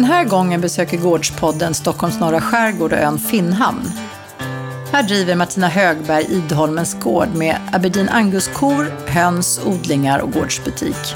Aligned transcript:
Den 0.00 0.10
här 0.10 0.24
gången 0.24 0.60
besöker 0.60 0.96
Gårdspodden 0.96 1.74
Stockholms 1.74 2.20
norra 2.20 2.40
skärgård 2.40 2.92
och 2.92 2.98
ön 2.98 3.18
Finnhamn. 3.18 3.92
Här 4.92 5.02
driver 5.02 5.34
Martina 5.34 5.68
Högberg 5.68 6.24
Idholmens 6.24 6.96
gård 7.00 7.28
med 7.34 7.56
Aberdeen 7.72 8.08
Angus-kor, 8.08 8.92
höns, 9.06 9.60
odlingar 9.64 10.18
och 10.18 10.32
gårdsbutik. 10.32 11.14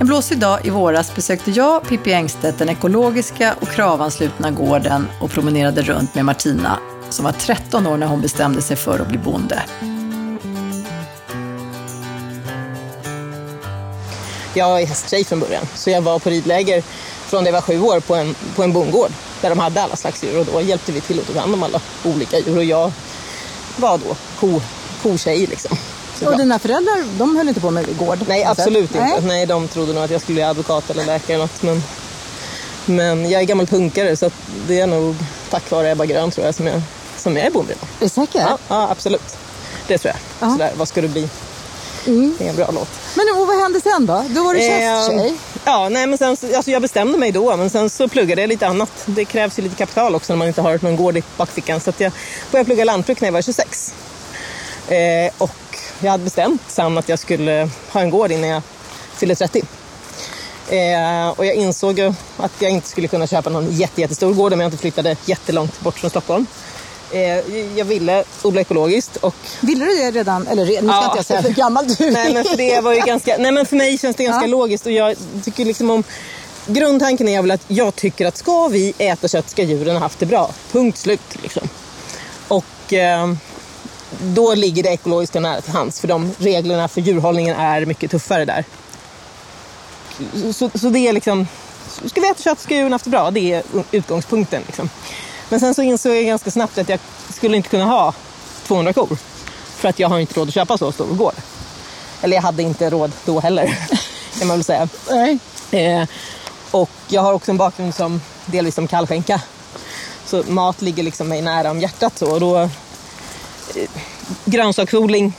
En 0.00 0.06
blåsig 0.06 0.38
dag 0.38 0.66
i 0.66 0.70
våras 0.70 1.14
besökte 1.14 1.50
jag, 1.50 1.88
Pippi 1.88 2.12
Engstedt, 2.12 2.58
den 2.58 2.68
ekologiska 2.68 3.54
och 3.60 3.68
kravanslutna 3.68 4.50
gården 4.50 5.06
och 5.20 5.30
promenerade 5.30 5.82
runt 5.82 6.14
med 6.14 6.24
Martina, 6.24 6.78
som 7.10 7.24
var 7.24 7.32
13 7.32 7.86
år 7.86 7.96
när 7.96 8.06
hon 8.06 8.20
bestämde 8.20 8.62
sig 8.62 8.76
för 8.76 8.98
att 8.98 9.08
bli 9.08 9.18
bonde. 9.18 9.62
Jag 14.54 14.82
är 14.82 14.86
hästtjej 14.86 15.24
från 15.24 15.40
början, 15.40 15.66
så 15.74 15.90
jag 15.90 16.02
var 16.02 16.18
på 16.18 16.30
ridläger 16.30 16.84
från 17.34 17.44
det 17.44 17.52
var 17.52 17.60
sju 17.60 17.80
år 17.80 18.00
på 18.00 18.14
en, 18.14 18.34
på 18.56 18.62
en 18.62 18.72
bondgård 18.72 19.10
där 19.40 19.48
de 19.48 19.58
hade 19.58 19.82
alla 19.82 19.96
slags 19.96 20.24
djur 20.24 20.38
och 20.38 20.46
då 20.46 20.60
hjälpte 20.60 20.92
vi 20.92 21.00
till 21.00 21.20
att 21.20 21.34
ta 21.34 21.40
hand 21.40 21.54
om 21.54 21.62
alla 21.62 21.80
olika 22.04 22.38
djur 22.38 22.56
och 22.56 22.64
jag 22.64 22.92
var 23.76 23.98
då 23.98 24.16
ko, 24.40 24.60
kotjej 25.02 25.46
liksom. 25.46 25.76
Så 26.18 26.26
och 26.26 26.38
dina 26.38 26.58
föräldrar, 26.58 27.04
de 27.18 27.36
höll 27.36 27.48
inte 27.48 27.60
på 27.60 27.70
med 27.70 27.98
gård? 27.98 28.18
Nej, 28.28 28.44
absolut 28.44 28.90
inte. 28.94 29.00
Nej. 29.00 29.20
Nej, 29.22 29.46
de 29.46 29.68
trodde 29.68 29.92
nog 29.92 30.04
att 30.04 30.10
jag 30.10 30.20
skulle 30.20 30.34
bli 30.34 30.42
advokat 30.42 30.90
eller 30.90 31.04
läkare 31.04 31.34
eller 31.34 31.44
något. 31.44 31.62
Men, 31.62 31.82
men 32.84 33.30
jag 33.30 33.42
är 33.42 33.46
gammal 33.46 33.66
punkare 33.66 34.16
så 34.16 34.30
det 34.66 34.80
är 34.80 34.86
nog 34.86 35.16
tack 35.50 35.70
vare 35.70 35.90
Ebba 35.90 36.06
Grön 36.06 36.30
tror 36.30 36.46
jag 36.46 36.54
som 36.54 36.66
jag, 36.66 36.82
som 37.16 37.36
jag 37.36 37.46
är 37.46 37.50
bonde 37.50 37.72
idag. 37.72 37.88
Är 38.00 38.04
du 38.04 38.08
säker? 38.08 38.40
Ja, 38.40 38.58
ja, 38.68 38.88
absolut. 38.90 39.36
Det 39.86 39.98
tror 39.98 40.14
jag. 40.40 40.52
Sådär, 40.52 40.72
vad 40.76 40.88
ska 40.88 41.02
du 41.02 41.08
bli? 41.08 41.28
Mm. 42.06 42.36
Det 42.38 42.44
är 42.44 42.50
en 42.50 42.56
bra 42.56 42.70
låt. 42.70 42.88
Men 43.14 43.40
och 43.40 43.46
vad 43.46 43.60
hände 43.60 43.80
sen 43.80 44.06
då? 44.06 44.24
Då 44.28 44.44
var 44.44 44.54
du? 44.54 44.60
Eh, 44.60 45.34
ja, 45.64 45.88
nej, 45.88 46.06
men 46.06 46.18
sen, 46.18 46.36
alltså 46.56 46.70
jag 46.70 46.82
bestämde 46.82 47.18
mig 47.18 47.32
då, 47.32 47.56
men 47.56 47.70
sen 47.70 47.90
så 47.90 48.08
pluggade 48.08 48.40
jag 48.40 48.48
lite 48.48 48.66
annat. 48.66 48.90
Det 49.06 49.24
krävs 49.24 49.58
ju 49.58 49.62
lite 49.62 49.76
kapital 49.76 50.14
också 50.14 50.32
när 50.32 50.38
man 50.38 50.48
inte 50.48 50.62
har 50.62 50.78
någon 50.82 50.96
gård 50.96 51.16
i 51.16 51.22
bakfickan. 51.36 51.80
Så 51.80 51.92
jag 51.98 52.12
började 52.50 52.66
plugga 52.66 52.84
lantbruk 52.84 53.20
när 53.20 53.28
jag 53.28 53.32
var 53.32 53.42
26. 53.42 53.94
Eh, 54.88 55.32
och 55.38 55.50
jag 56.00 56.10
hade 56.10 56.24
bestämt 56.24 56.62
sen 56.66 56.98
att 56.98 57.08
jag 57.08 57.18
skulle 57.18 57.68
ha 57.90 58.00
en 58.00 58.10
gård 58.10 58.30
innan 58.30 58.48
jag 58.48 58.62
fyllde 59.16 59.34
30. 59.34 59.62
Eh, 60.68 61.28
och 61.28 61.46
jag 61.46 61.54
insåg 61.54 61.98
ju 61.98 62.14
att 62.36 62.52
jag 62.58 62.70
inte 62.70 62.88
skulle 62.88 63.08
kunna 63.08 63.26
köpa 63.26 63.50
någon 63.50 63.70
jätte, 63.70 64.00
jättestor 64.00 64.34
gård 64.34 64.52
om 64.52 64.60
jag 64.60 64.66
inte 64.66 64.78
flyttade 64.78 65.16
jättelångt 65.24 65.80
bort 65.80 65.98
från 65.98 66.10
Stockholm. 66.10 66.46
Eh, 67.14 67.78
jag 67.78 67.84
ville 67.84 68.24
odla 68.42 68.60
ekologiskt. 68.60 69.16
Och... 69.16 69.34
Ville 69.60 69.84
du 69.84 69.96
det 69.96 70.10
redan? 70.10 70.46
Eller 70.46 70.64
nu 70.64 70.72
ska 70.72 70.84
ja. 70.86 71.04
inte 71.04 71.18
jag 71.18 71.26
säga 71.26 71.40
hur 71.40 71.54
gammal 71.54 71.86
du 71.86 72.06
är. 72.06 72.10
Nej, 72.10 72.34
men 72.34 72.44
för, 72.44 72.56
det 72.56 72.80
var 72.80 72.92
ju 72.92 73.00
ganska, 73.00 73.36
nej, 73.38 73.52
men 73.52 73.66
för 73.66 73.76
mig 73.76 73.98
känns 73.98 74.16
det 74.16 74.24
ganska 74.24 74.46
ja. 74.46 74.50
logiskt. 74.50 74.86
Och 74.86 74.92
jag 74.92 75.16
tycker 75.44 75.64
liksom 75.64 75.90
om, 75.90 76.04
grundtanken 76.66 77.28
är 77.28 77.42
väl 77.42 77.50
att 77.50 77.64
jag 77.68 77.96
tycker 77.96 78.26
att 78.26 78.36
ska 78.36 78.68
vi 78.68 78.94
äta 78.98 79.28
kött 79.28 79.50
ska 79.50 79.62
djuren 79.62 79.96
ha 79.96 80.00
haft 80.00 80.18
det 80.18 80.26
bra. 80.26 80.50
Punkt 80.72 80.98
slut. 80.98 81.42
Liksom. 81.42 81.68
Och 82.48 82.92
eh, 82.92 83.34
då 84.20 84.54
ligger 84.54 84.82
det 84.82 84.88
ekologiska 84.88 85.40
nära 85.40 85.60
till 85.60 85.72
hands. 85.72 86.00
För 86.00 86.08
de 86.08 86.32
reglerna 86.38 86.88
för 86.88 87.00
djurhållningen 87.00 87.56
är 87.56 87.86
mycket 87.86 88.10
tuffare 88.10 88.44
där. 88.44 88.64
Så, 90.52 90.70
så 90.74 90.88
det 90.88 90.98
är 90.98 91.12
liksom, 91.12 91.46
ska 92.06 92.20
vi 92.20 92.28
äta 92.28 92.42
kött 92.42 92.60
ska 92.60 92.74
djuren 92.74 92.92
ha 92.92 92.94
haft 92.94 93.04
det 93.04 93.10
bra. 93.10 93.30
Det 93.30 93.52
är 93.52 93.62
utgångspunkten. 93.90 94.62
Liksom. 94.66 94.90
Men 95.48 95.60
sen 95.60 95.74
så 95.74 95.82
insåg 95.82 96.16
jag 96.16 96.24
ganska 96.24 96.50
snabbt 96.50 96.78
att 96.78 96.88
jag 96.88 96.98
skulle 97.30 97.56
inte 97.56 97.68
kunna 97.68 97.84
ha 97.84 98.14
200 98.66 98.92
kor. 98.92 99.18
För 99.76 99.88
att 99.88 99.98
jag 99.98 100.08
har 100.08 100.18
inte 100.18 100.40
råd 100.40 100.48
att 100.48 100.54
köpa 100.54 100.78
så 100.78 100.92
stor 100.92 101.14
gård. 101.14 101.34
Eller 102.22 102.36
jag 102.36 102.42
hade 102.42 102.62
inte 102.62 102.90
råd 102.90 103.12
då 103.24 103.40
heller, 103.40 103.66
kan 104.38 104.48
man 104.48 104.56
väl 104.56 104.64
säga. 104.64 104.88
Nej. 105.10 105.38
Eh, 105.70 106.08
och 106.70 106.90
jag 107.08 107.22
har 107.22 107.32
också 107.32 107.50
en 107.50 107.56
bakgrund 107.56 107.94
som 107.94 108.20
delvis 108.46 108.74
som 108.74 108.88
kallskänka. 108.88 109.40
Så 110.26 110.42
mat 110.48 110.82
ligger 110.82 111.02
liksom 111.02 111.28
mig 111.28 111.42
nära 111.42 111.70
om 111.70 111.80
hjärtat. 111.80 112.18
Så. 112.18 112.32
Och 112.32 112.40
då, 112.40 112.58
eh, 112.58 112.68
grönsaksodling 114.44 115.32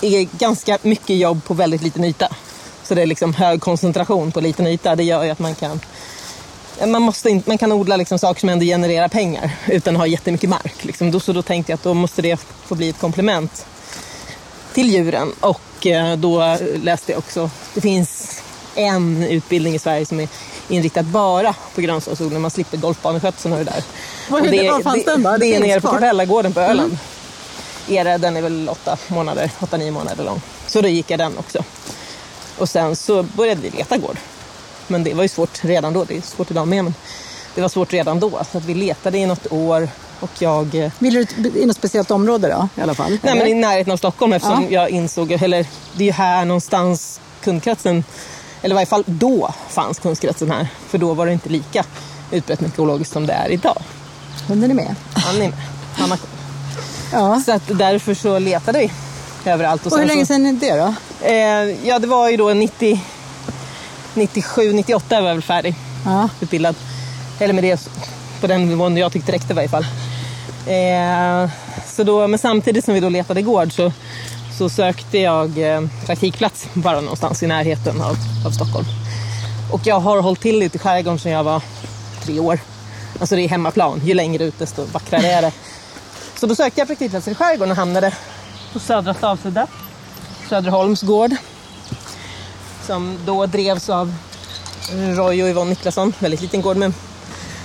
är 0.00 0.28
ganska 0.38 0.78
mycket 0.82 1.16
jobb 1.16 1.44
på 1.44 1.54
väldigt 1.54 1.82
liten 1.82 2.04
yta. 2.04 2.28
Så 2.82 2.94
det 2.94 3.02
är 3.02 3.06
liksom 3.06 3.34
hög 3.34 3.60
koncentration 3.60 4.32
på 4.32 4.40
liten 4.40 4.66
yta. 4.66 4.96
Det 4.96 5.04
gör 5.04 5.24
ju 5.24 5.30
att 5.30 5.38
man 5.38 5.54
kan 5.54 5.80
man, 6.86 7.02
måste 7.02 7.30
in, 7.30 7.42
man 7.46 7.58
kan 7.58 7.72
odla 7.72 7.96
liksom 7.96 8.18
saker 8.18 8.40
som 8.40 8.48
ändå 8.48 8.64
genererar 8.64 9.08
pengar 9.08 9.50
utan 9.68 9.96
att 9.96 10.00
ha 10.00 10.06
jättemycket 10.06 10.50
mark. 10.50 10.84
Liksom. 10.84 11.10
Då, 11.10 11.20
så 11.20 11.32
då 11.32 11.42
tänkte 11.42 11.72
jag 11.72 11.76
att 11.76 11.82
då 11.82 11.94
måste 11.94 12.22
det 12.22 12.40
få 12.40 12.74
bli 12.74 12.88
ett 12.88 12.98
komplement 12.98 13.66
till 14.74 14.90
djuren. 14.90 15.32
Och 15.40 15.86
eh, 15.86 16.16
då 16.16 16.56
läste 16.82 17.12
jag 17.12 17.18
också, 17.18 17.50
det 17.74 17.80
finns 17.80 18.42
en 18.74 19.22
utbildning 19.22 19.74
i 19.74 19.78
Sverige 19.78 20.06
som 20.06 20.20
är 20.20 20.28
inriktad 20.68 21.02
bara 21.02 21.54
på 21.74 21.80
grönsaksodling. 21.80 22.40
Man 22.40 22.50
slipper 22.50 22.76
golfbaneskötseln 22.76 23.52
och 23.52 23.58
det 23.58 23.64
där. 23.64 23.84
Vad, 24.28 24.40
och 24.40 24.50
det, 24.50 24.70
vad 24.70 24.82
fanns 24.82 25.04
det, 25.04 25.10
den 25.10 25.22
då? 25.22 25.30
Det, 25.30 25.38
det 25.38 25.56
är 25.56 25.60
nere 25.60 25.80
på 25.80 25.88
Kapellagården 25.88 26.52
på 26.52 26.60
Öland. 26.60 26.96
Mm. 27.88 28.06
Är 28.06 28.18
den 28.18 28.36
är 28.36 28.42
väl 28.42 28.68
åtta 28.68 28.98
månader, 29.08 29.50
åtta, 29.60 29.76
nio 29.76 29.90
månader 29.90 30.24
lång. 30.24 30.40
Så 30.66 30.80
då 30.80 30.88
gick 30.88 31.10
jag 31.10 31.18
den 31.18 31.38
också. 31.38 31.64
Och 32.58 32.68
sen 32.68 32.96
så 32.96 33.22
började 33.22 33.60
vi 33.60 33.70
leta 33.70 33.96
gård. 33.96 34.16
Men 34.90 35.04
det 35.04 35.14
var 35.14 35.22
ju 35.22 35.28
svårt 35.28 35.64
redan 35.64 35.92
då. 35.92 36.04
Det 36.04 36.16
är 36.16 36.20
svårt 36.20 36.50
idag 36.50 36.68
med. 36.68 36.84
Men 36.84 36.94
det 37.54 37.60
var 37.60 37.68
svårt 37.68 37.92
redan 37.92 38.20
då. 38.20 38.30
Så 38.52 38.58
att 38.58 38.64
vi 38.64 38.74
letade 38.74 39.18
i 39.18 39.26
något 39.26 39.52
år. 39.52 39.88
Och 40.20 40.30
jag... 40.38 40.74
Eh, 40.74 40.90
Ville 40.98 41.26
du 41.36 41.48
i 41.48 41.66
något 41.66 41.76
speciellt 41.76 42.10
område 42.10 42.48
då 42.48 42.68
i 42.80 42.82
alla 42.82 42.94
fall? 42.94 43.18
Nej, 43.22 43.38
men 43.38 43.46
i 43.46 43.54
närheten 43.54 43.92
av 43.92 43.96
Stockholm 43.96 44.32
eftersom 44.32 44.62
ja. 44.62 44.80
jag 44.80 44.90
insåg, 44.90 45.32
eller 45.32 45.66
det 45.96 46.04
är 46.04 46.06
ju 46.06 46.12
här 46.12 46.44
någonstans 46.44 47.20
kundkretsen, 47.40 48.04
eller 48.62 48.74
i 48.74 48.76
varje 48.76 48.86
fall 48.86 49.04
då 49.06 49.54
fanns 49.68 49.98
kundkretsen 49.98 50.50
här. 50.50 50.68
För 50.88 50.98
då 50.98 51.14
var 51.14 51.26
det 51.26 51.32
inte 51.32 51.48
lika 51.48 51.84
utbrett 52.30 52.60
med 52.60 52.70
ekologiskt 52.70 53.12
som 53.12 53.26
det 53.26 53.32
är 53.32 53.48
idag. 53.48 53.82
Hunden 54.48 54.70
är 54.70 54.74
med. 54.74 54.94
Han 55.14 55.34
är 55.36 55.40
med. 55.40 55.52
Han 55.96 56.10
har 56.10 56.18
ja. 57.12 57.42
Så 57.46 57.52
att 57.52 57.62
därför 57.66 58.14
så 58.14 58.38
letade 58.38 58.78
vi 58.78 58.90
överallt. 59.50 59.86
Och, 59.86 59.92
och 59.92 59.98
hur 59.98 60.06
länge 60.06 60.26
sedan 60.26 60.46
är 60.46 60.52
det 60.52 60.76
då? 60.76 60.94
Eh, 61.26 61.88
ja, 61.88 61.98
det 61.98 62.06
var 62.06 62.28
ju 62.28 62.36
då 62.36 62.50
90 62.54 63.00
97, 64.14 64.72
98 64.72 65.20
var 65.20 65.28
jag 65.28 65.34
väl 65.34 65.42
färdig 65.42 65.74
ja. 66.04 66.28
utbildad. 66.40 66.74
Eller 67.38 67.54
med 67.54 67.64
det 67.64 67.88
på 68.40 68.46
den 68.46 68.66
nivån 68.66 68.96
jag 68.96 69.12
tyckte 69.12 69.32
räckte 69.32 69.52
i 69.52 69.56
varje 69.56 69.68
fall. 69.68 69.86
Eh, 70.66 71.50
så 71.86 72.04
då, 72.04 72.26
men 72.26 72.38
samtidigt 72.38 72.84
som 72.84 72.94
vi 72.94 73.00
då 73.00 73.08
letade 73.08 73.42
gård 73.42 73.72
så, 73.72 73.92
så 74.58 74.68
sökte 74.68 75.18
jag 75.18 75.58
eh, 75.58 75.82
praktikplats 76.06 76.68
bara 76.72 77.00
någonstans 77.00 77.42
i 77.42 77.46
närheten 77.46 78.00
av, 78.00 78.16
av 78.46 78.50
Stockholm. 78.50 78.86
Och 79.72 79.80
jag 79.84 80.00
har 80.00 80.22
hållit 80.22 80.40
till 80.40 80.62
ute 80.62 80.76
i 80.76 80.80
skärgården 80.80 81.18
sedan 81.18 81.32
jag 81.32 81.44
var 81.44 81.62
tre 82.24 82.40
år. 82.40 82.58
Alltså 83.20 83.36
det 83.36 83.42
är 83.42 83.48
hemmaplan. 83.48 84.00
Ju 84.04 84.14
längre 84.14 84.44
ut 84.44 84.58
desto 84.58 84.84
vackrare 84.84 85.26
är 85.26 85.42
det. 85.42 85.52
Så 86.36 86.46
då 86.46 86.54
sökte 86.54 86.80
jag 86.80 86.88
praktikplats 86.88 87.28
i 87.28 87.34
skärgården 87.34 87.70
och 87.70 87.76
hamnade 87.76 88.14
på 88.72 88.78
Södra 88.78 89.14
Stavsudda. 89.14 89.66
Söderholms 90.48 91.02
gård 91.02 91.30
som 92.86 93.18
då 93.26 93.46
drevs 93.46 93.88
av 93.88 94.14
Roy 94.92 95.42
och 95.42 95.48
Yvonne 95.48 95.70
Niklasson. 95.70 96.12
Väldigt 96.18 96.40
liten 96.40 96.62
gård 96.62 96.76
men 96.76 96.94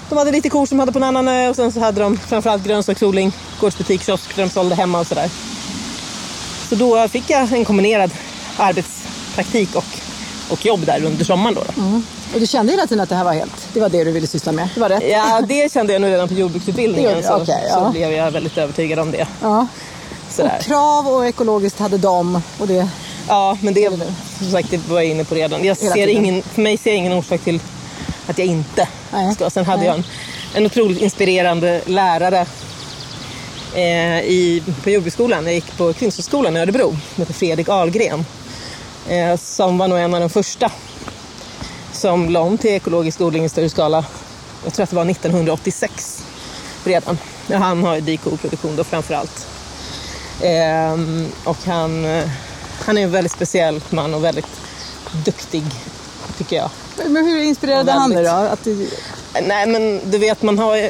de 0.10 0.18
hade 0.18 0.32
lite 0.32 0.50
kor 0.50 0.66
som 0.66 0.80
hade 0.80 0.92
på 0.92 1.00
en 1.00 1.04
annan 1.04 1.28
ö 1.28 1.50
och 1.50 1.56
sen 1.56 1.72
så 1.72 1.80
hade 1.80 2.02
de 2.02 2.18
framförallt 2.18 2.64
grönsaksodling, 2.64 3.32
gårdsbutik, 3.60 4.04
kiosk 4.04 4.36
där 4.36 4.44
de 4.44 4.50
sålde 4.50 4.76
hemma 4.76 5.00
och 5.00 5.08
sådär. 5.08 5.30
Så 6.70 6.76
då 6.76 7.08
fick 7.08 7.30
jag 7.30 7.54
en 7.54 7.66
kombinerad 7.66 8.12
arbetspraktik 8.58 9.76
och, 9.76 9.86
och 10.50 10.66
jobb 10.66 10.86
där 10.86 11.06
under 11.06 11.26
sommaren. 11.26 11.56
Då, 11.56 11.64
då. 11.76 11.82
Mm. 11.82 12.04
Och 12.34 12.40
du 12.40 12.48
kände 12.48 12.72
hela 12.72 12.88
tiden 12.88 13.04
att 13.04 13.10
det 13.10 13.16
här 13.16 13.24
var 13.24 13.34
helt, 13.34 13.68
det 13.74 13.80
var 13.80 13.90
det 13.90 14.04
du 14.04 14.12
ville 14.12 14.28
syssla 14.28 14.52
med? 14.52 14.70
Det 14.74 14.80
var 14.80 14.90
rätt? 14.90 15.04
Ja, 15.10 15.42
det 15.48 15.74
kände 15.74 15.94
jag 15.94 16.02
nog 16.02 16.12
redan 16.12 16.28
på 16.28 16.34
jordbruksutbildningen. 16.34 17.24
Så, 17.24 17.42
okay, 17.42 17.64
ja. 17.70 17.74
så 17.74 17.92
blev 17.92 18.12
jag 18.12 18.32
väldigt 18.32 18.58
övertygad 18.58 19.00
om 19.00 19.12
det. 19.12 19.28
Ja. 19.42 19.68
Och 20.38 20.62
krav 20.62 21.08
och 21.08 21.26
ekologiskt 21.26 21.80
hade 21.80 21.98
de 21.98 22.42
och 22.58 22.68
det 22.68 22.88
Ja, 23.28 23.58
men 23.62 23.74
det, 23.74 23.90
som 24.38 24.52
sagt, 24.52 24.72
det 24.72 24.88
var 24.88 25.02
jag 25.02 25.06
inne 25.06 25.24
på 25.24 25.36
redan. 25.36 25.66
Jag 25.66 25.78
ser 25.78 26.08
ingen, 26.08 26.42
för 26.42 26.62
mig 26.62 26.78
ser 26.78 26.90
jag 26.90 26.98
ingen 26.98 27.14
orsak 27.14 27.42
till 27.42 27.60
att 28.28 28.38
jag 28.38 28.48
inte 28.48 28.88
ska. 29.36 29.50
Sen 29.50 29.66
hade 29.66 29.78
Nej. 29.78 29.88
jag 29.88 29.96
en, 29.96 30.04
en 30.54 30.66
otroligt 30.66 31.02
inspirerande 31.02 31.82
lärare 31.86 32.46
eh, 33.74 34.20
i, 34.20 34.64
på 34.84 34.90
jordbruksskolan. 34.90 35.46
Jag 35.46 35.54
gick 35.54 35.78
på 35.78 35.94
Kvinnskolan 35.94 36.58
i 36.58 36.60
Örebro, 36.60 36.90
som 36.90 37.22
heter 37.22 37.34
Fredrik 37.34 37.70
Ahlgren. 37.70 38.26
Eh, 39.10 39.38
som 39.38 39.78
var 39.78 39.88
nog 39.88 40.00
en 40.00 40.14
av 40.14 40.20
de 40.20 40.30
första 40.30 40.72
som 41.92 42.30
la 42.30 42.40
om 42.40 42.58
till 42.58 42.72
ekologisk 42.72 43.22
odling 43.22 43.46
i 43.46 43.50
större 43.50 43.70
skala. 43.70 44.06
Jag 44.64 44.74
tror 44.74 44.84
att 44.84 44.90
det 44.90 44.96
var 44.96 45.10
1986 45.10 46.24
redan. 46.84 47.18
Han 47.54 47.84
har 47.84 48.00
dikoproduktion 48.00 48.76
då 48.76 48.84
framför 48.84 49.14
allt. 49.14 49.48
Eh, 50.42 50.94
och 51.44 51.58
han 51.66 52.06
eh, 52.06 52.30
han 52.80 52.98
är 52.98 53.02
en 53.02 53.12
väldigt 53.12 53.32
speciell 53.32 53.82
man 53.90 54.14
och 54.14 54.24
väldigt 54.24 54.62
duktig, 55.26 55.64
tycker 56.38 56.56
jag. 56.56 56.70
Men 57.08 57.26
hur 57.26 57.44
inspirerade 57.44 57.92
han 57.92 58.10
dig 58.10 58.24
då? 58.24 58.30
Att 58.30 58.64
du... 58.64 58.90
Nej, 59.44 59.68
men 59.68 60.12
du 60.12 60.18
vet, 60.18 60.42
man 60.42 60.60
har 60.60 60.90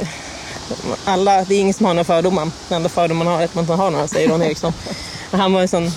alla, 1.05 1.43
det 1.43 1.55
är 1.55 1.59
ingen 1.59 1.73
som 1.73 1.85
har 1.85 1.93
några 1.93 2.03
fördomar. 2.03 2.51
Den 2.67 2.75
enda 2.75 2.89
fördom 2.89 3.17
man 3.17 3.27
har 3.27 3.41
är 3.41 3.45
att 3.45 3.55
man 3.55 3.63
inte 3.63 3.73
har 3.73 3.91
några, 3.91 4.07
säger 4.07 4.29
Ron 4.29 4.41
Eriksson. 4.41 4.73
han 5.31 5.53
var 5.53 5.61
en 5.61 5.67
sån, 5.67 5.91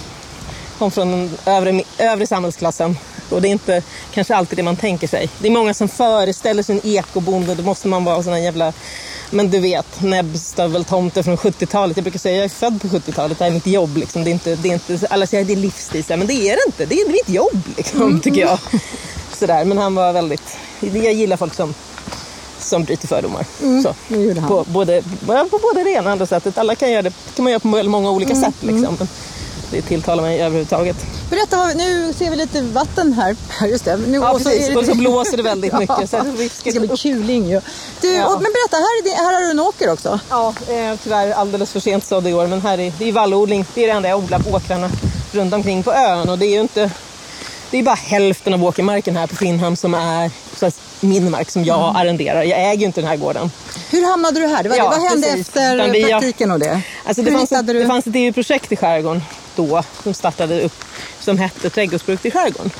kom 0.78 0.90
från 0.90 1.10
den 1.10 1.30
övre, 1.46 1.82
övre 1.98 2.26
samhällsklassen 2.26 2.98
Och 3.30 3.42
det 3.42 3.48
är 3.48 3.52
inte 3.52 3.82
kanske 4.14 4.36
alltid 4.36 4.58
det 4.58 4.62
man 4.62 4.76
tänker 4.76 5.08
sig. 5.08 5.28
Det 5.38 5.48
är 5.48 5.52
många 5.52 5.74
som 5.74 5.88
föreställer 5.88 6.62
sig 6.62 6.74
en 6.74 6.86
ekobonde, 6.86 7.54
då 7.54 7.62
måste 7.62 7.88
man 7.88 8.04
vara 8.04 8.22
sån 8.22 8.32
här 8.32 8.40
jävla 8.40 8.72
men 9.30 9.50
du 9.50 9.60
vet, 9.60 10.02
näbbstöveltomte 10.02 11.22
från 11.22 11.36
70-talet. 11.36 11.96
Jag 11.96 12.04
brukar 12.04 12.18
säga 12.18 12.36
jag 12.36 12.44
är 12.44 12.48
född 12.48 12.82
på 12.82 12.88
70-talet, 12.88 13.38
det 13.38 13.44
här 13.44 13.50
är 13.50 13.54
mitt 13.54 13.66
jobb. 13.66 13.96
Liksom. 13.96 14.24
Det 14.24 14.30
är 14.30 14.32
inte, 14.32 14.56
det 14.56 14.68
är 14.68 14.72
inte, 14.72 15.06
alla 15.10 15.26
säger 15.26 15.42
att 15.42 15.48
det 15.48 15.54
är 15.54 15.56
livsstil, 15.56 16.04
men 16.08 16.26
det 16.26 16.34
är 16.34 16.56
det 16.56 16.62
inte. 16.66 16.86
Det 16.86 17.00
är 17.00 17.08
mitt 17.12 17.28
jobb, 17.28 17.62
liksom, 17.76 18.02
mm. 18.02 18.20
tycker 18.20 18.40
jag. 18.40 18.58
Sådär. 19.32 19.64
Men 19.64 19.78
han 19.78 19.94
var 19.94 20.12
väldigt... 20.12 20.56
Jag 20.80 21.12
gillar 21.12 21.36
folk 21.36 21.54
som, 21.54 21.74
som 22.58 22.84
bryter 22.84 23.08
fördomar. 23.08 23.46
Mm, 23.62 23.82
så. 23.82 23.94
På, 24.48 24.64
både, 24.68 25.02
på 25.26 25.58
både 25.62 25.84
det 25.84 25.90
ena 25.90 26.06
och 26.06 26.12
andra 26.12 26.26
sättet. 26.26 26.58
Alla 26.58 26.74
kan 26.74 26.90
göra 26.90 27.02
det 27.02 27.12
kan 27.36 27.42
man 27.42 27.52
göra 27.52 27.60
på 27.60 27.68
många 27.68 28.10
olika 28.10 28.32
mm, 28.32 28.44
sätt. 28.44 28.54
Liksom. 28.60 29.08
Det 29.70 29.82
tilltalar 29.82 30.22
mig 30.22 30.40
överhuvudtaget. 30.40 30.96
Berätta, 31.30 31.66
nu 31.66 32.12
ser 32.12 32.30
vi 32.30 32.36
lite 32.36 32.62
vatten 32.62 33.12
här. 33.12 33.36
Just 33.68 33.84
det. 33.84 33.96
Nu, 33.96 34.18
ja, 34.18 34.32
och 34.32 34.40
så. 34.40 34.48
Det... 34.48 34.76
Och 34.76 34.84
så 34.84 34.94
blåser 34.94 35.36
det 35.36 35.42
väldigt 35.42 35.72
mycket. 35.78 36.10
så 36.10 36.24
det 36.38 36.70
ska 36.70 36.80
bli 36.80 36.88
kuling 36.88 37.48
ju. 37.48 37.60
Du, 38.00 38.12
ja. 38.12 38.26
och, 38.26 38.42
men 38.42 38.52
berätta, 38.52 38.76
här, 38.76 39.04
det, 39.04 39.10
här 39.10 39.32
har 39.32 39.40
du 39.40 39.50
en 39.50 39.60
åker 39.60 39.92
också. 39.92 40.20
Ja, 40.28 40.54
eh, 40.68 40.98
tyvärr 41.02 41.30
alldeles 41.30 41.72
för 41.72 41.80
sent 41.80 42.04
sådd 42.04 42.26
i 42.26 42.34
år. 42.34 42.46
Men 42.46 42.60
här 42.60 42.80
är, 42.80 42.92
det 42.98 43.08
är 43.08 43.12
vallodling. 43.12 43.64
Det 43.74 43.82
är 43.82 43.86
det 43.86 43.92
enda 43.92 44.08
jag 44.08 44.18
odlar 44.18 44.38
på 44.38 44.50
åkrarna 44.50 44.90
runt 45.32 45.54
omkring 45.54 45.82
på 45.82 45.92
ön. 45.92 46.28
Och 46.28 46.38
det 46.38 46.46
är 46.46 46.54
ju 46.54 46.60
inte... 46.60 46.90
Det 47.70 47.78
är 47.78 47.82
bara 47.82 47.94
hälften 47.94 48.54
av 48.54 48.64
åkermarken 48.64 49.16
här 49.16 49.26
på 49.26 49.36
Finnhamn 49.36 49.76
som 49.76 49.94
är 49.94 50.30
min 51.00 51.30
mark 51.30 51.50
som 51.50 51.64
jag 51.64 51.82
mm. 51.82 51.96
arrenderar. 51.96 52.42
Jag 52.42 52.60
äger 52.60 52.80
ju 52.80 52.86
inte 52.86 53.00
den 53.00 53.08
här 53.08 53.16
gården. 53.16 53.50
Hur 53.90 54.10
hamnade 54.10 54.40
du 54.40 54.46
här? 54.46 54.62
Det 54.62 54.68
var, 54.68 54.76
ja, 54.76 54.88
vad 54.90 55.10
hände 55.10 55.26
precis. 55.26 55.48
efter 55.48 56.08
praktiken 56.08 56.50
och 56.50 56.58
det? 56.58 56.80
Alltså 57.04 57.22
det, 57.22 57.32
fanns 57.32 57.52
ett, 57.52 57.66
du... 57.66 57.72
det 57.72 57.86
fanns 57.86 58.06
ett 58.06 58.12
EU-projekt 58.16 58.72
i 58.72 58.76
skärgården 58.76 59.22
då 59.58 59.84
som 60.02 60.14
startade 60.14 60.62
upp 60.62 60.84
som 61.20 61.38
hette 61.38 61.70
Trädgårdsbruk 61.70 62.24
i 62.24 62.30
skärgården. 62.30 62.70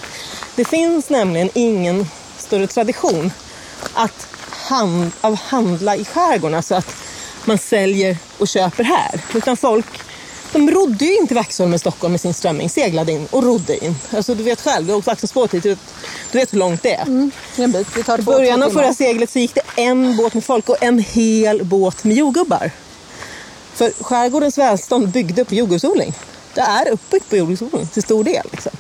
Det 0.57 0.65
finns 0.65 1.11
nämligen 1.11 1.51
ingen 1.55 2.07
större 2.39 2.67
tradition 2.67 3.33
att 3.95 4.27
hand, 4.51 5.13
av 5.21 5.35
handla 5.35 5.97
i 5.97 6.05
skärgården, 6.05 6.55
alltså 6.55 6.75
att 6.75 6.95
man 7.45 7.59
säljer 7.59 8.17
och 8.39 8.49
köper 8.49 8.85
här. 8.85 9.21
Utan 9.35 9.57
folk 9.57 9.87
de 10.53 10.71
rodde 10.71 11.05
ju 11.05 11.17
in 11.17 11.27
till 11.27 11.37
Vaxholm 11.37 11.75
i 11.75 11.79
Stockholm 11.79 12.13
med 12.13 12.21
sin 12.21 12.35
strömming, 12.35 12.71
seglade 12.71 13.13
in 13.13 13.27
och 13.31 13.43
rodde 13.43 13.85
in. 13.85 13.95
Alltså 14.11 14.35
du 14.35 14.43
vet 14.43 14.61
själv, 14.61 14.87
du 14.87 14.93
har 14.93 14.99
åkt 14.99 15.07
Vaxholmsbåt 15.07 15.55
hit, 15.55 15.63
du, 15.63 15.77
du 16.33 16.39
vet 16.39 16.53
hur 16.53 16.59
långt 16.59 16.83
det 16.83 16.95
är. 16.95 17.03
Mm, 17.03 17.31
en 17.57 17.73
bit. 17.73 17.87
Det 17.95 18.03
tar 18.03 18.19
I 18.19 18.23
början 18.23 18.63
av 18.63 18.71
förra 18.71 18.95
seglet 18.95 19.31
så 19.31 19.39
gick 19.39 19.55
det 19.55 19.83
en 19.83 20.17
båt 20.17 20.35
med 20.35 20.45
folk 20.45 20.69
och 20.69 20.83
en 20.83 20.99
hel 20.99 21.65
båt 21.65 22.05
med 22.05 22.17
jordgubbar. 22.17 22.71
För 23.75 23.93
skärgårdens 24.01 24.59
välstånd 24.59 25.09
byggde 25.09 25.45
på 25.45 25.55
jordgubbsodling. 25.55 26.15
Det 26.55 26.61
är 26.61 26.89
uppbyggt 26.89 27.31
på 27.31 27.37
jordgubbsodling 27.37 27.87
till 27.87 28.03
stor 28.03 28.25
del. 28.25 28.47
Liksom. 28.53 28.73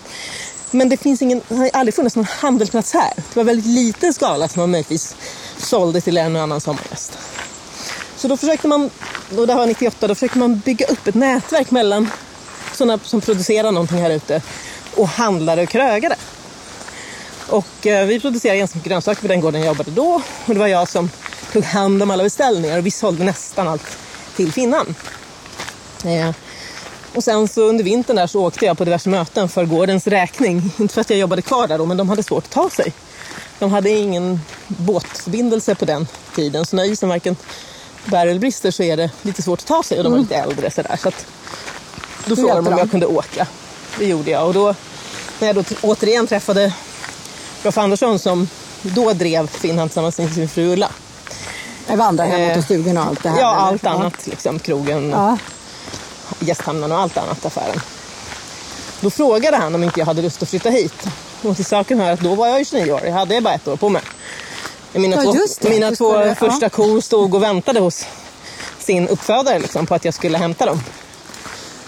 Men 0.70 0.88
det 0.88 0.97
finns 0.97 1.23
ingen, 1.23 1.43
det 1.49 1.55
har 1.55 1.70
aldrig 1.73 1.94
funnits 1.94 2.17
någon 2.17 2.25
handelsplats 2.25 2.93
här. 2.94 3.12
Det 3.17 3.37
var 3.37 3.44
väldigt 3.44 3.67
liten 3.67 4.15
skala 4.15 4.49
som 4.49 4.61
man 4.61 4.70
möjligtvis 4.70 5.17
sålde 5.59 6.00
till 6.00 6.17
en 6.17 6.37
och 6.37 6.43
annan 6.43 6.61
sommargäst. 6.61 7.19
Så 8.17 8.29
då 8.29 8.37
försökte 8.37 8.69
man, 8.69 8.91
och 9.37 9.47
det 9.47 9.53
här 9.53 9.61
var 9.61 9.67
98, 9.67 10.06
då 10.06 10.15
försökte 10.15 10.38
man 10.38 10.59
bygga 10.59 10.87
upp 10.87 11.06
ett 11.06 11.15
nätverk 11.15 11.70
mellan 11.70 12.11
sådana 12.75 12.99
som 13.03 13.20
producerar 13.20 13.73
någonting 13.73 13.99
här 13.99 14.11
ute 14.11 14.43
och 14.97 15.09
handlare 15.09 15.62
och 15.62 15.69
krögare. 15.69 16.14
Och 17.49 17.87
eh, 17.87 18.06
vi 18.06 18.21
producerade 18.21 18.59
ganska 18.59 18.79
mycket 18.79 18.91
grönsaker 18.91 19.23
på 19.23 19.29
den 19.29 19.41
gården 19.41 19.61
jag 19.61 19.67
jobbade 19.67 19.91
då. 19.91 20.23
Och 20.47 20.55
det 20.55 20.61
var 20.61 20.67
jag 20.67 20.88
som 20.88 21.11
tog 21.53 21.64
hand 21.64 22.03
om 22.03 22.11
alla 22.11 22.23
beställningar 22.23 22.79
och 22.79 22.87
vi 22.87 22.91
sålde 22.91 23.25
nästan 23.25 23.69
allt 23.69 23.99
till 24.37 24.53
Finland. 24.53 24.94
Eh, 26.05 26.31
och 27.14 27.25
sen 27.25 27.49
så 27.49 27.60
under 27.60 27.84
vintern 27.84 28.16
där 28.16 28.26
så 28.26 28.46
åkte 28.46 28.64
jag 28.64 28.78
på 28.78 28.84
diverse 28.84 29.08
möten 29.08 29.49
för 29.49 29.64
gårdens 29.64 30.06
räkning. 30.06 30.72
Inte 30.78 30.94
för 30.94 31.00
att 31.00 31.10
jag 31.10 31.19
jobbade 31.19 31.43
kvar 31.43 31.66
där 31.66 31.78
då, 31.78 31.87
men 31.87 31.96
de 31.96 32.08
hade 32.08 32.22
svårt 32.22 32.44
att 32.44 32.50
ta 32.50 32.70
sig. 32.70 32.93
De 33.58 33.72
hade 33.72 33.90
ingen 33.90 34.40
båtförbindelse 34.66 35.75
på 35.75 35.84
den 35.84 36.06
tiden, 36.34 36.66
så 36.66 36.76
när 36.76 36.84
isen 36.84 37.08
varken 37.08 37.37
bär 38.05 38.26
eller 38.26 38.40
brister 38.40 38.70
så 38.70 38.82
är 38.82 38.96
det 38.96 39.10
lite 39.22 39.43
svårt 39.43 39.58
att 39.58 39.66
ta 39.66 39.82
sig 39.82 39.99
och 39.99 40.05
de 40.05 40.10
var 40.10 40.19
mm. 40.19 40.28
lite 40.28 40.37
äldre 40.37 40.70
sådär. 40.70 40.96
Så 41.02 41.08
att, 41.08 41.26
då 42.26 42.37
frågade 42.37 42.60
de 42.60 42.72
om 42.72 42.78
jag 42.78 42.90
kunde 42.90 43.06
åka. 43.06 43.46
Det 43.99 44.06
gjorde 44.06 44.31
jag 44.31 44.46
och 44.46 44.54
då 44.54 44.75
när 45.38 45.46
jag 45.49 45.56
då 45.56 45.64
återigen 45.82 46.26
träffade 46.26 46.72
Rolf 47.62 47.78
Andersson 47.78 48.19
som 48.19 48.49
då 48.82 49.12
drev 49.12 49.46
Finland 49.46 49.90
tillsammans 49.90 50.19
med 50.19 50.34
sin 50.34 50.49
fru 50.49 50.72
Ulla. 50.72 50.90
Vandrarhemmet 51.87 52.58
och 52.58 52.64
stugorna 52.64 53.00
och 53.00 53.06
allt 53.06 53.22
det 53.22 53.28
här? 53.28 53.40
Ja, 53.40 53.54
allt 53.54 53.82
eller? 53.82 53.94
annat. 53.94 54.26
Liksom, 54.26 54.58
krogen, 54.58 55.11
ja. 55.11 55.38
Gästhamnen 56.40 56.92
och 56.92 56.98
allt 56.98 57.16
annat 57.16 57.46
affären. 57.46 57.80
Då 59.00 59.10
frågade 59.10 59.56
han 59.56 59.75
om 59.75 59.84
inte 59.84 60.00
jag 60.00 60.06
hade 60.06 60.22
lust 60.22 60.42
att 60.42 60.48
flytta 60.48 60.70
hit. 60.70 61.06
Och 61.42 61.56
till 61.56 61.64
saken 61.64 62.00
hör 62.00 62.12
att 62.12 62.20
då 62.20 62.34
var 62.34 62.46
jag 62.46 62.58
ju 62.58 62.64
29 62.64 62.92
år. 62.92 63.00
Jag 63.04 63.12
hade 63.12 63.40
bara 63.40 63.54
ett 63.54 63.69
år 63.69 63.76
på 63.76 63.88
mig. 63.88 64.02
Mina 64.92 65.25
ja, 65.25 65.32
två, 65.32 65.69
mina 65.69 65.90
två 65.90 66.16
det, 66.19 66.34
första 66.34 66.66
ja. 66.66 66.69
kor 66.69 67.00
stod 67.00 67.34
och 67.34 67.42
väntade 67.42 67.80
hos 67.80 68.06
sin 68.78 69.08
uppfödare 69.08 69.58
liksom, 69.58 69.86
på 69.86 69.94
att 69.94 70.04
jag 70.04 70.14
skulle 70.14 70.38
hämta 70.38 70.66
dem. 70.66 70.80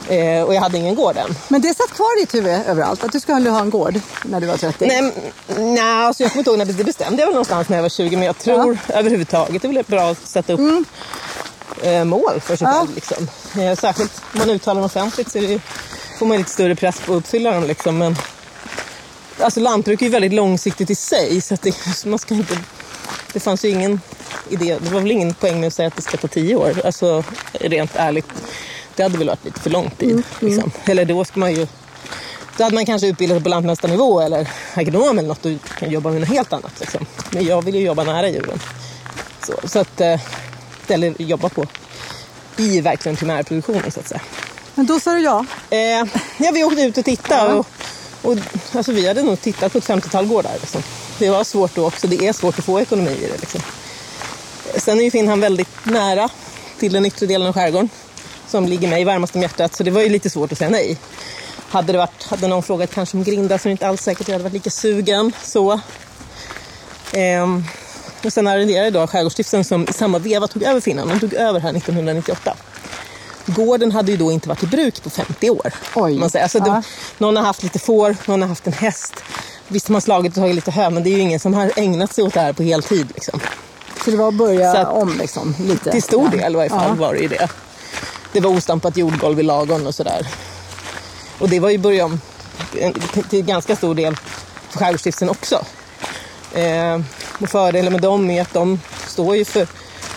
Eh, 0.08 0.42
och 0.42 0.54
jag 0.54 0.60
hade 0.60 0.78
ingen 0.78 0.94
gård 0.94 1.16
än. 1.16 1.36
Men 1.48 1.60
det 1.60 1.76
satt 1.76 1.90
kvar 1.90 2.18
i 2.18 2.20
ditt 2.20 2.34
huvud 2.34 2.60
överallt, 2.66 3.04
att 3.04 3.12
du 3.12 3.20
skulle 3.20 3.50
ha 3.50 3.60
en 3.60 3.70
gård 3.70 4.00
när 4.24 4.40
du 4.40 4.46
var 4.46 4.56
30? 4.56 4.86
Nej, 4.86 5.12
nej 5.56 5.80
alltså 5.80 6.22
jag 6.22 6.32
kommer 6.32 6.40
inte 6.40 6.50
ihåg 6.50 6.58
när 6.58 6.64
det, 6.64 6.72
det 6.72 6.84
bestämde 6.84 7.22
jag 7.22 7.26
väl 7.26 7.34
någonstans 7.34 7.68
när 7.68 7.76
jag 7.76 7.82
var 7.82 7.88
20. 7.88 8.16
Men 8.16 8.26
jag 8.26 8.38
tror 8.38 8.78
ja. 8.88 8.94
överhuvudtaget 8.94 9.62
det 9.62 9.68
är 9.68 9.72
väl 9.72 9.84
bra 9.86 10.10
att 10.10 10.28
sätta 10.28 10.52
upp 10.52 10.58
mm. 10.58 10.84
eh, 11.82 12.04
mål 12.04 12.40
för 12.40 12.56
sig 12.56 12.66
själv. 12.66 12.94
Liksom. 12.94 13.28
Eh, 13.58 13.76
särskilt 13.76 14.22
om 14.32 14.38
man 14.38 14.50
uttalar 14.50 14.80
dem 14.80 14.86
offentligt 14.86 15.30
så 15.30 15.38
det, 15.38 15.60
får 16.18 16.26
man 16.26 16.38
lite 16.38 16.50
större 16.50 16.74
press 16.74 17.00
på 17.00 17.12
att 17.12 17.18
uppfylla 17.18 17.50
dem. 17.50 17.64
Liksom. 17.64 17.98
Men, 17.98 18.16
alltså 19.38 19.60
lantbruk 19.60 20.02
är 20.02 20.06
ju 20.06 20.12
väldigt 20.12 20.32
långsiktigt 20.32 20.90
i 20.90 20.94
sig 20.94 21.40
så 21.40 21.54
att 21.54 21.62
det, 21.62 22.04
man 22.06 22.18
ska 22.18 22.34
inte 22.34 22.58
det 23.32 23.40
fanns 23.40 23.64
ju 23.64 23.68
ingen 23.68 24.00
idé, 24.48 24.78
det 24.80 24.90
var 24.90 25.00
väl 25.00 25.10
ingen 25.10 25.34
poäng 25.34 25.60
med 25.60 25.66
att 25.66 25.74
säga 25.74 25.88
att 25.88 25.96
det 25.96 26.02
ska 26.02 26.16
ta 26.16 26.28
tio 26.28 26.56
år. 26.56 26.80
Alltså 26.84 27.24
rent 27.52 27.90
ärligt, 27.94 28.26
det 28.96 29.02
hade 29.02 29.18
väl 29.18 29.26
varit 29.26 29.44
lite 29.44 29.60
för 29.60 29.70
lång 29.70 29.90
tid. 29.90 30.10
Mm, 30.10 30.22
mm. 30.40 30.54
liksom. 30.54 30.72
Eller 30.84 31.04
då 31.04 31.24
ska 31.24 31.40
man 31.40 31.54
ju 31.54 31.66
då 32.56 32.64
hade 32.64 32.74
man 32.74 32.86
kanske 32.86 33.08
utbildat 33.08 33.36
sig 33.36 33.42
på 33.42 33.48
lantmästarnivå 33.48 34.20
eller 34.20 34.48
agronom 34.74 35.18
eller 35.18 35.28
något 35.28 35.46
och 35.46 35.52
kan 35.78 35.90
jobba 35.90 36.10
med 36.10 36.20
något 36.20 36.28
helt 36.28 36.52
annat. 36.52 36.80
Liksom. 36.80 37.06
Men 37.30 37.44
jag 37.44 37.64
vill 37.64 37.74
ju 37.74 37.80
jobba 37.80 38.04
nära 38.04 38.28
djuren. 38.28 38.60
Så, 39.46 39.68
så 39.68 39.78
att, 39.78 40.00
eh, 40.00 40.20
eller 40.88 41.22
jobba 41.22 41.48
på 41.48 41.66
i 42.56 42.80
verkligen 42.80 43.16
primärproduktionen 43.16 43.90
så 43.90 44.00
att 44.00 44.08
säga. 44.08 44.20
Men 44.74 44.86
då 44.86 45.00
sa 45.00 45.14
du 45.14 45.20
ja? 45.20 45.44
Eh, 45.70 45.78
ja, 46.38 46.50
vi 46.54 46.64
åkte 46.64 46.82
ut 46.82 46.98
och 46.98 47.04
tittade. 47.04 47.54
Och, 47.54 47.66
och, 48.22 48.36
alltså, 48.72 48.92
vi 48.92 49.08
hade 49.08 49.22
nog 49.22 49.40
tittat 49.40 49.72
på 49.72 49.78
ett 49.78 49.84
50-tal 49.84 50.26
gårdar. 50.26 50.52
Liksom 50.60 50.82
det 51.20 51.30
var 51.30 51.44
svårt 51.44 51.74
då 51.74 51.86
också. 51.86 52.06
Det 52.06 52.26
är 52.26 52.32
svårt 52.32 52.58
att 52.58 52.64
få 52.64 52.80
ekonomi 52.80 53.10
i 53.10 53.26
det. 53.26 53.40
Liksom. 53.40 53.60
Sen 54.76 54.98
är 54.98 55.04
ju 55.04 55.10
Finnhamn 55.10 55.40
väldigt 55.40 55.86
nära 55.86 56.28
till 56.78 56.92
den 56.92 57.06
yttre 57.06 57.26
delen 57.26 57.48
av 57.48 57.54
skärgården 57.54 57.88
som 58.46 58.66
ligger 58.66 58.88
mig 58.88 59.04
varmast 59.04 59.34
om 59.34 59.42
hjärtat 59.42 59.74
så 59.74 59.82
det 59.82 59.90
var 59.90 60.00
ju 60.00 60.08
lite 60.08 60.30
svårt 60.30 60.52
att 60.52 60.58
säga 60.58 60.70
nej. 60.70 60.98
Hade, 61.68 61.92
det 61.92 61.98
varit, 61.98 62.24
hade 62.24 62.48
någon 62.48 62.62
frågat 62.62 62.94
kanske 62.94 63.16
om 63.16 63.24
Grinda 63.24 63.58
så 63.58 63.68
är 63.68 63.70
det 63.70 63.72
inte 63.72 63.88
alls 63.88 64.02
säkert 64.02 64.20
att 64.20 64.28
jag 64.28 64.34
hade 64.34 64.44
varit 64.44 64.52
lika 64.52 64.70
sugen. 64.70 65.32
Så. 65.42 65.80
Ehm, 67.12 67.64
och 68.24 68.32
sen 68.32 68.46
arrenderade 68.46 68.90
då 68.90 69.06
Skärgårdsstiftelsen 69.06 69.64
som 69.64 69.82
i 69.88 69.92
samma 69.92 70.18
veva 70.18 70.46
tog 70.46 70.62
över 70.62 70.80
Finnhamn. 70.80 71.10
De 71.10 71.20
tog 71.20 71.34
över 71.34 71.60
här 71.60 71.76
1998. 71.76 72.56
Gården 73.46 73.92
hade 73.92 74.10
ju 74.10 74.16
då 74.16 74.32
inte 74.32 74.48
varit 74.48 74.62
i 74.62 74.66
bruk 74.66 75.02
på 75.02 75.10
50 75.10 75.50
år. 75.50 75.72
Oj. 75.94 76.18
Man 76.18 76.30
säger. 76.30 76.42
Alltså, 76.42 76.58
ja. 76.58 76.64
det, 76.64 76.82
någon 77.18 77.36
har 77.36 77.44
haft 77.44 77.62
lite 77.62 77.78
får, 77.78 78.16
någon 78.26 78.42
har 78.42 78.48
haft 78.48 78.66
en 78.66 78.72
häst. 78.72 79.14
Visst 79.68 79.88
har 79.88 79.92
man 79.92 80.00
slagit 80.00 80.32
och 80.32 80.42
tagit 80.42 80.54
lite 80.54 80.70
hö, 80.70 80.90
men 80.90 81.02
det 81.02 81.10
är 81.10 81.14
ju 81.14 81.20
ingen 81.20 81.40
som 81.40 81.54
har 81.54 81.72
ägnat 81.76 82.12
sig 82.12 82.24
åt 82.24 82.34
det 82.34 82.40
här 82.40 82.52
på 82.52 82.62
heltid. 82.62 83.06
Liksom. 83.14 83.40
Så 84.04 84.10
det 84.10 84.16
var 84.16 84.28
att 84.28 84.34
börja 84.34 84.70
att, 84.70 84.88
om 84.88 85.18
liksom, 85.18 85.54
lite? 85.58 85.90
Till 85.90 86.02
stor 86.02 86.28
del 86.28 86.52
i 86.52 86.56
varje 86.56 86.70
fall 86.70 86.88
ja. 86.88 86.94
var 86.94 87.14
det 87.14 87.20
ju 87.20 87.28
det. 87.28 87.48
Det 88.32 88.40
var 88.40 88.50
ostampat 88.50 88.96
jordgolv 88.96 89.40
i 89.40 89.42
lagon 89.42 89.86
och 89.86 89.94
sådär. 89.94 90.26
Och 91.38 91.48
det 91.48 91.60
var 91.60 91.70
ju 91.70 91.78
början 91.78 92.20
till 93.30 93.44
ganska 93.44 93.76
stor 93.76 93.94
del 93.94 94.16
för 94.70 94.78
Skärgårdsstiftelsen 94.78 95.30
också. 95.30 95.64
Eh, 96.54 97.00
och 97.40 97.48
fördelen 97.48 97.92
med 97.92 98.02
dem 98.02 98.30
är 98.30 98.42
att 98.42 98.52
de 98.52 98.80
står 99.06 99.36
ju 99.36 99.44
för 99.44 99.66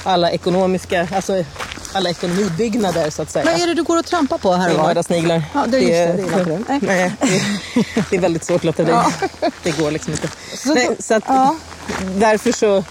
alla 0.04 0.32
ekonomiska, 0.32 1.08
alltså 1.16 1.44
alla 1.94 2.10
ekonomibyggnader 2.10 3.10
så 3.10 3.22
att 3.22 3.32
säga. 3.32 3.46
Vad 3.46 3.62
är 3.62 3.68
det 3.68 3.74
du 3.74 3.84
går 3.84 4.00
och 4.00 4.06
trampar 4.06 4.38
på 4.38 4.54
här 4.54 4.72
och 4.80 4.96
var? 4.96 5.04
sniglar. 5.04 5.44
Ja, 5.54 5.66
det, 5.68 5.80
det, 5.80 5.96
är, 5.96 6.18
det, 6.18 6.24
är 6.24 6.46
det. 6.46 6.64
Nej. 6.68 6.80
Nej, 6.82 7.14
det, 7.96 8.04
det 8.10 8.16
är 8.16 8.20
väldigt 8.20 8.44
svårt 8.44 8.66
att 8.66 8.76
bli. 8.76 8.86
Ja. 8.90 9.12
Det 9.64 9.72
går 9.72 9.92
liksom 9.92 10.14
inte. 10.14 10.28
Så, 10.58 10.74
Nej, 10.74 10.90
så 11.00 11.14
att, 11.14 11.24
ja. 11.28 11.56
Därför 12.16 12.52
så 12.52 12.84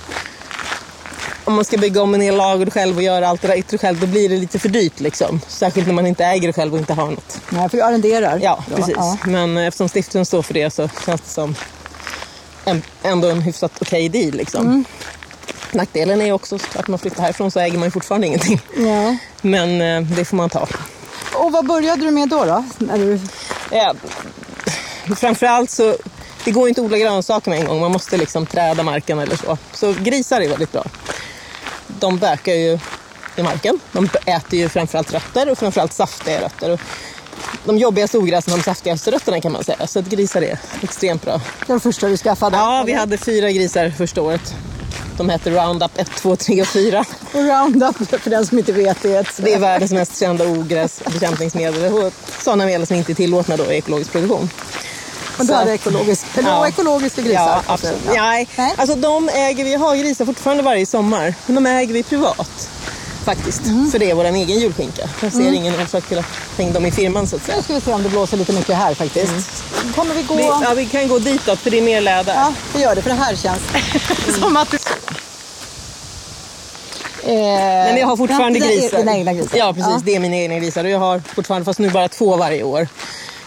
om 1.45 1.55
man 1.55 1.65
ska 1.65 1.79
bygga 1.79 2.03
om 2.03 2.15
en 2.15 2.21
hel 2.21 2.37
ladugård 2.37 2.73
själv 2.73 2.97
och 2.97 3.03
göra 3.03 3.29
allt 3.29 3.43
det 3.43 3.49
där 3.49 3.57
yttre 3.57 3.79
själv, 3.79 4.01
då 4.01 4.07
blir 4.07 4.29
det 4.29 4.37
lite 4.37 4.59
för 4.59 4.69
dyrt. 4.69 5.01
Liksom. 5.01 5.41
Särskilt 5.49 5.87
när 5.87 5.95
man 5.95 6.07
inte 6.07 6.25
äger 6.25 6.47
det 6.47 6.53
själv 6.53 6.73
och 6.73 6.79
inte 6.79 6.93
har 6.93 7.11
något. 7.11 7.41
Nej, 7.51 7.69
för 7.69 7.77
du 7.77 7.83
arrenderar. 7.83 8.41
Ja, 8.43 8.65
då. 8.69 8.77
precis. 8.77 8.95
Ja. 8.97 9.19
Men 9.25 9.59
eftersom 9.59 9.89
stiftelsen 9.89 10.27
står 10.27 10.43
för 10.43 10.55
det 10.55 10.71
så 10.71 10.89
känns 11.07 11.21
det 11.21 11.31
som 11.31 11.55
en, 12.65 12.83
ändå 13.03 13.29
en 13.29 13.43
hyfsat 13.43 13.73
okej 13.81 14.09
okay 14.09 14.23
deal. 14.23 14.37
Liksom. 14.37 14.67
Mm. 14.67 14.85
Nackdelen 15.73 16.21
är 16.21 16.33
också 16.33 16.59
att 16.75 16.89
man 16.89 16.99
flyttar 16.99 17.23
härifrån 17.23 17.51
så 17.51 17.61
äger 17.61 17.79
man 17.79 17.91
fortfarande 17.91 18.27
ingenting. 18.27 18.61
Ja. 18.77 19.17
Men 19.43 19.81
eh, 19.81 20.17
det 20.17 20.25
får 20.25 20.37
man 20.37 20.51
ta. 20.51 20.69
Och 21.35 21.53
vad 21.53 21.67
började 21.67 22.05
du 22.05 22.11
med 22.11 22.29
då? 22.29 22.45
då? 22.45 22.65
När 22.79 22.99
du... 22.99 23.21
ja, 23.71 23.95
framförallt 25.17 25.71
så 25.71 25.97
det 26.45 26.51
går 26.51 26.69
inte 26.69 26.81
att 26.81 26.85
odla 26.85 26.99
grönsaker 26.99 27.51
med 27.51 27.61
en 27.61 27.67
gång. 27.67 27.81
Man 27.81 27.93
måste 27.93 28.17
liksom 28.17 28.47
träda 28.47 28.83
marken 28.83 29.19
eller 29.19 29.37
så. 29.37 29.59
Så 29.73 29.93
grisar 29.93 30.41
är 30.41 30.49
väldigt 30.49 30.73
bra. 30.73 30.85
De 31.87 32.19
bökar 32.19 32.53
ju 32.53 32.79
i 33.37 33.43
marken. 33.43 33.81
De 33.93 34.09
äter 34.27 34.59
ju 34.59 34.69
framförallt 34.69 35.13
rötter 35.13 35.51
och 35.51 35.59
framförallt 35.59 35.93
saftiga 35.93 36.41
rötter. 36.41 36.71
Och 36.71 36.81
de 37.65 37.79
jobbigaste 37.79 38.19
ogräsen, 38.19 38.57
de 38.57 38.63
saftigaste 38.63 39.11
rötterna 39.11 39.41
kan 39.41 39.53
man 39.53 39.65
säga. 39.65 39.87
Så 39.87 39.99
att 39.99 40.07
grisar 40.07 40.43
är 40.43 40.59
extremt 40.83 41.23
bra. 41.23 41.41
Var 41.67 41.79
första 41.79 42.09
du 42.09 42.17
skaffade? 42.17 42.57
Ja, 42.57 42.83
vi 42.87 42.93
hade 42.93 43.19
fyra 43.19 43.51
grisar 43.51 43.91
första 43.91 44.23
året. 44.23 44.55
De 45.17 45.29
hette 45.29 45.51
Roundup 45.51 45.99
1, 45.99 46.11
2, 46.17 46.37
3 46.37 46.63
och 46.63 46.69
4. 46.69 47.05
Och 47.33 47.41
Roundup, 47.45 48.21
för 48.21 48.31
den 48.31 48.47
som 48.47 48.59
inte 48.59 48.73
vet, 48.73 49.03
det 49.03 49.15
är 49.15 49.21
ett... 49.21 49.37
Det 49.37 49.55
är 49.55 49.59
världens 49.59 49.93
mest 49.93 50.21
kända 50.21 50.47
ogräsbekämpningsmedel. 50.47 51.93
Och 51.93 52.13
sådana 52.41 52.67
medel 52.67 52.87
som 52.87 52.97
inte 52.97 53.13
är 53.13 53.15
tillåtna 53.15 53.57
då 53.57 53.65
i 53.65 53.77
ekologisk 53.77 54.13
produktion. 54.13 54.51
Då 55.39 55.55
är 55.55 55.65
det 55.65 55.75
ekologisk, 55.75 56.27
ja. 56.45 56.69
ekologiska 56.69 57.23
grisar? 57.23 57.43
Ja, 57.43 57.63
absolut. 57.67 58.01
Ja. 58.07 58.23
Nej. 58.23 58.49
Alltså 58.77 58.97
de 58.97 59.29
äger 59.29 59.65
vi, 59.65 59.75
har 59.75 59.97
grisar 59.97 60.25
fortfarande 60.25 60.63
varje 60.63 60.87
sommar. 60.87 61.35
Men 61.47 61.55
de 61.55 61.67
äger 61.67 61.95
vi 61.95 62.03
privat 62.03 62.69
faktiskt. 63.23 63.67
Mm. 63.67 63.91
För 63.91 63.99
det 63.99 64.11
är 64.11 64.15
vår 64.15 64.25
egen 64.25 64.59
julskinka. 64.59 65.09
Jag 65.23 65.33
ser 65.33 65.41
mm. 65.41 65.55
ingen 65.55 65.75
orsak 65.75 66.09
till 66.09 66.19
att 66.19 66.27
hänga 66.57 66.73
dem 66.73 66.87
i 66.87 66.91
firman 66.91 67.27
så 67.27 67.37
att 67.37 67.43
säga. 67.43 67.57
Nu 67.57 67.63
ska 67.63 67.75
vi 67.75 67.81
se 67.81 67.93
om 67.93 68.03
det 68.03 68.09
blåser 68.09 68.37
lite 68.37 68.53
mycket 68.53 68.77
här 68.77 68.95
faktiskt. 68.95 69.65
Mm. 69.81 69.93
Kommer 69.93 70.15
vi 70.15 70.23
gå... 70.23 70.35
Vi, 70.35 70.43
ja, 70.43 70.73
vi 70.77 70.87
kan 70.87 71.09
gå 71.09 71.19
ditåt 71.19 71.59
för 71.59 71.71
det 71.71 71.79
är 71.79 71.83
mer 71.83 72.01
läder. 72.01 72.35
Ja, 72.35 72.53
det 72.75 72.81
gör 72.81 72.95
det 72.95 73.03
för 73.03 73.11
det 73.11 73.17
här 73.17 73.37
känns 73.37 73.63
som 74.39 74.57
att... 74.57 74.75
Eh, 77.25 77.29
Men 77.29 77.97
jag 77.97 78.07
har 78.07 78.17
fortfarande 78.17 78.59
ja, 78.59 78.67
grisar. 78.67 78.99
Dina 78.99 79.17
egna 79.17 79.33
grisar. 79.33 79.59
Ja, 79.59 79.73
precis. 79.73 79.93
Ja. 79.93 80.01
Det 80.05 80.15
är 80.15 80.21
mina 80.21 80.37
egna 80.37 80.59
grisar. 80.59 80.85
Och 80.85 80.91
jag 80.91 80.99
har 80.99 81.23
fortfarande, 81.35 81.65
fast 81.65 81.79
nu 81.79 81.91
bara 81.91 82.09
två 82.09 82.37
varje 82.37 82.63
år. 82.63 82.89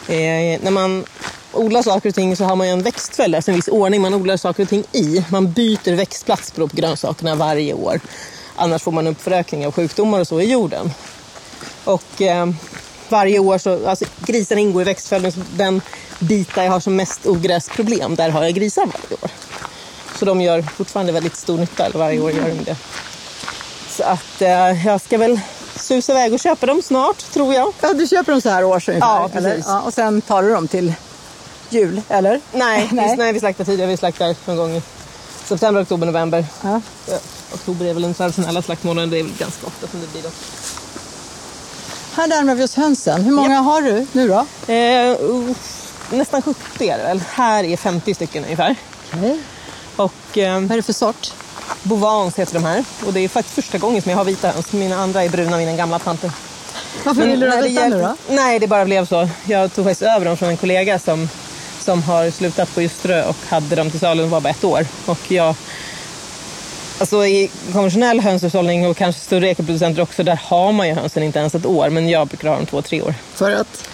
Eh, 0.07 0.59
när 0.61 0.71
man 0.71 1.05
odlar 1.51 1.81
saker 1.81 2.09
och 2.09 2.15
ting 2.15 2.35
så 2.35 2.43
har 2.43 2.55
man 2.55 2.67
ju 2.67 2.73
en 2.73 2.83
växtföljd, 2.83 3.35
alltså 3.35 3.51
en 3.51 3.55
viss 3.55 3.67
ordning 3.67 4.01
man 4.01 4.13
odlar 4.13 4.37
saker 4.37 4.63
och 4.63 4.69
ting 4.69 4.83
i. 4.91 5.25
Man 5.29 5.51
byter 5.51 5.95
växtplats 5.95 6.51
på 6.51 6.69
grönsakerna 6.73 7.35
varje 7.35 7.73
år. 7.73 7.99
Annars 8.55 8.81
får 8.81 8.91
man 8.91 9.07
uppförökning 9.07 9.67
av 9.67 9.71
sjukdomar 9.71 10.19
och 10.19 10.27
så 10.27 10.41
i 10.41 10.51
jorden. 10.51 10.91
Och 11.83 12.21
eh, 12.21 12.49
varje 13.09 13.39
år 13.39 13.57
så, 13.57 13.89
alltså 13.89 14.05
grisarna 14.25 14.61
ingår 14.61 14.81
i 14.81 14.85
växtföljden, 14.85 15.31
så 15.31 15.39
den 15.55 15.81
bit 16.19 16.55
där 16.55 16.63
jag 16.63 16.71
har 16.71 16.79
som 16.79 16.95
mest 16.95 17.25
ogräsproblem, 17.25 18.15
där 18.15 18.29
har 18.29 18.43
jag 18.43 18.53
grisar 18.53 18.85
varje 18.85 19.23
år. 19.23 19.31
Så 20.19 20.25
de 20.25 20.41
gör 20.41 20.61
fortfarande 20.61 21.11
väldigt 21.11 21.35
stor 21.35 21.57
nytta, 21.57 21.85
eller 21.85 21.99
varje 21.99 22.21
år 22.21 22.31
gör 22.31 22.49
de 22.49 22.63
det. 22.63 22.77
Så 23.89 24.03
att 24.03 24.41
eh, 24.41 24.85
jag 24.87 25.01
ska 25.01 25.17
väl 25.17 25.39
susa 25.75 26.11
iväg 26.11 26.33
och 26.33 26.39
köpa 26.39 26.65
dem 26.65 26.81
snart, 26.81 27.17
tror 27.17 27.53
jag. 27.53 27.73
Ja, 27.81 27.93
du 27.93 28.07
köper 28.07 28.31
dem 28.31 28.41
så 28.41 28.49
här 28.49 28.63
års 28.63 28.89
ungefär? 28.89 29.07
Ja, 29.07 29.29
precis. 29.33 29.65
Ja, 29.67 29.81
och 29.81 29.93
sen 29.93 30.21
tar 30.21 30.43
du 30.43 30.49
dem 30.49 30.67
till 30.67 30.93
jul, 31.69 32.01
eller? 32.09 32.41
Nej, 32.51 32.89
nej. 32.93 33.09
Vi, 33.09 33.15
nej 33.15 33.33
vi 33.33 33.39
slaktar 33.39 33.65
tidigare. 33.65 33.89
Vi 33.89 33.97
slaktar 33.97 34.35
någon 34.45 34.57
gång 34.57 34.71
i 34.75 34.81
september, 35.45 35.83
oktober, 35.83 36.05
november. 36.05 36.45
Ja. 36.63 36.81
Ja, 37.55 37.59
oktober 37.59 37.85
är 37.85 37.93
väl 37.93 38.03
den 38.03 38.13
traditionella 38.13 38.61
slaktmånaden. 38.61 39.09
Det 39.09 39.19
är 39.19 39.23
väl 39.23 39.33
ganska 39.39 39.67
ofta 39.67 39.87
som 39.87 40.01
det 40.01 40.11
blir 40.11 40.21
då. 40.21 40.29
Här 42.15 42.27
närmar 42.27 42.55
vi 42.55 42.63
oss 42.63 42.75
hönsen. 42.75 43.23
Hur 43.23 43.31
många 43.31 43.59
har 43.59 43.81
du 43.81 44.07
nu 44.11 44.27
då? 44.27 44.45
Eh, 44.73 45.25
uh, 45.25 45.55
nästan 46.11 46.41
70 46.41 46.89
är 46.89 46.97
det 46.97 47.03
väl. 47.03 47.23
Här 47.29 47.63
är 47.63 47.77
50 47.77 48.13
stycken 48.13 48.43
ungefär. 48.43 48.75
Okay. 49.13 49.37
Och, 49.95 50.37
eh, 50.37 50.61
Vad 50.61 50.71
är 50.71 50.75
det 50.75 50.83
för 50.83 50.93
sort? 50.93 51.33
Bovans 51.83 52.39
heter 52.39 52.53
de 52.53 52.63
här. 52.63 52.83
Och 53.05 53.13
det 53.13 53.19
är 53.19 53.29
faktiskt 53.29 53.55
första 53.55 53.77
gången 53.77 54.01
som 54.01 54.09
jag 54.11 54.17
har 54.17 54.25
vita 54.25 54.49
höns. 54.49 54.71
Mina 54.71 54.95
andra 54.95 55.23
är 55.23 55.29
bruna, 55.29 55.57
mina 55.57 55.75
gamla 55.75 55.99
tanter. 55.99 56.31
Varför 57.03 57.25
vill 57.25 57.39
du 57.39 57.49
ha 57.49 57.61
vita 57.61 57.87
nu 57.87 58.01
då? 58.01 58.15
Nej, 58.29 58.59
det 58.59 58.67
bara 58.67 58.85
blev 58.85 59.05
så. 59.05 59.29
Jag 59.45 59.73
tog 59.73 59.85
faktiskt 59.85 60.01
över 60.01 60.25
dem 60.25 60.37
från 60.37 60.49
en 60.49 60.57
kollega 60.57 60.99
som, 60.99 61.29
som 61.79 62.03
har 62.03 62.31
slutat 62.31 62.75
på 62.75 62.81
Ljusterö 62.81 63.23
och 63.23 63.37
hade 63.49 63.75
dem 63.75 63.91
till 63.91 63.99
salu. 63.99 64.21
De 64.21 64.29
var 64.29 64.41
bara 64.41 64.49
ett 64.49 64.63
år. 64.63 64.87
Och 65.05 65.31
jag 65.31 65.55
Alltså 66.99 67.25
i 67.25 67.51
konventionell 67.73 68.19
hönshushållning 68.19 68.87
och 68.87 68.97
kanske 68.97 69.21
större 69.21 69.49
ekoproducenter 69.49 70.01
också, 70.01 70.23
där 70.23 70.39
har 70.43 70.71
man 70.71 70.87
ju 70.87 70.93
hönsen 70.93 71.23
inte 71.23 71.39
ens 71.39 71.55
ett 71.55 71.65
år. 71.65 71.89
Men 71.89 72.09
jag 72.09 72.27
brukar 72.27 72.47
ha 72.47 72.55
dem 72.55 72.65
två, 72.65 72.81
tre 72.81 73.01
år. 73.01 73.13
För 73.33 73.51
att? 73.51 73.89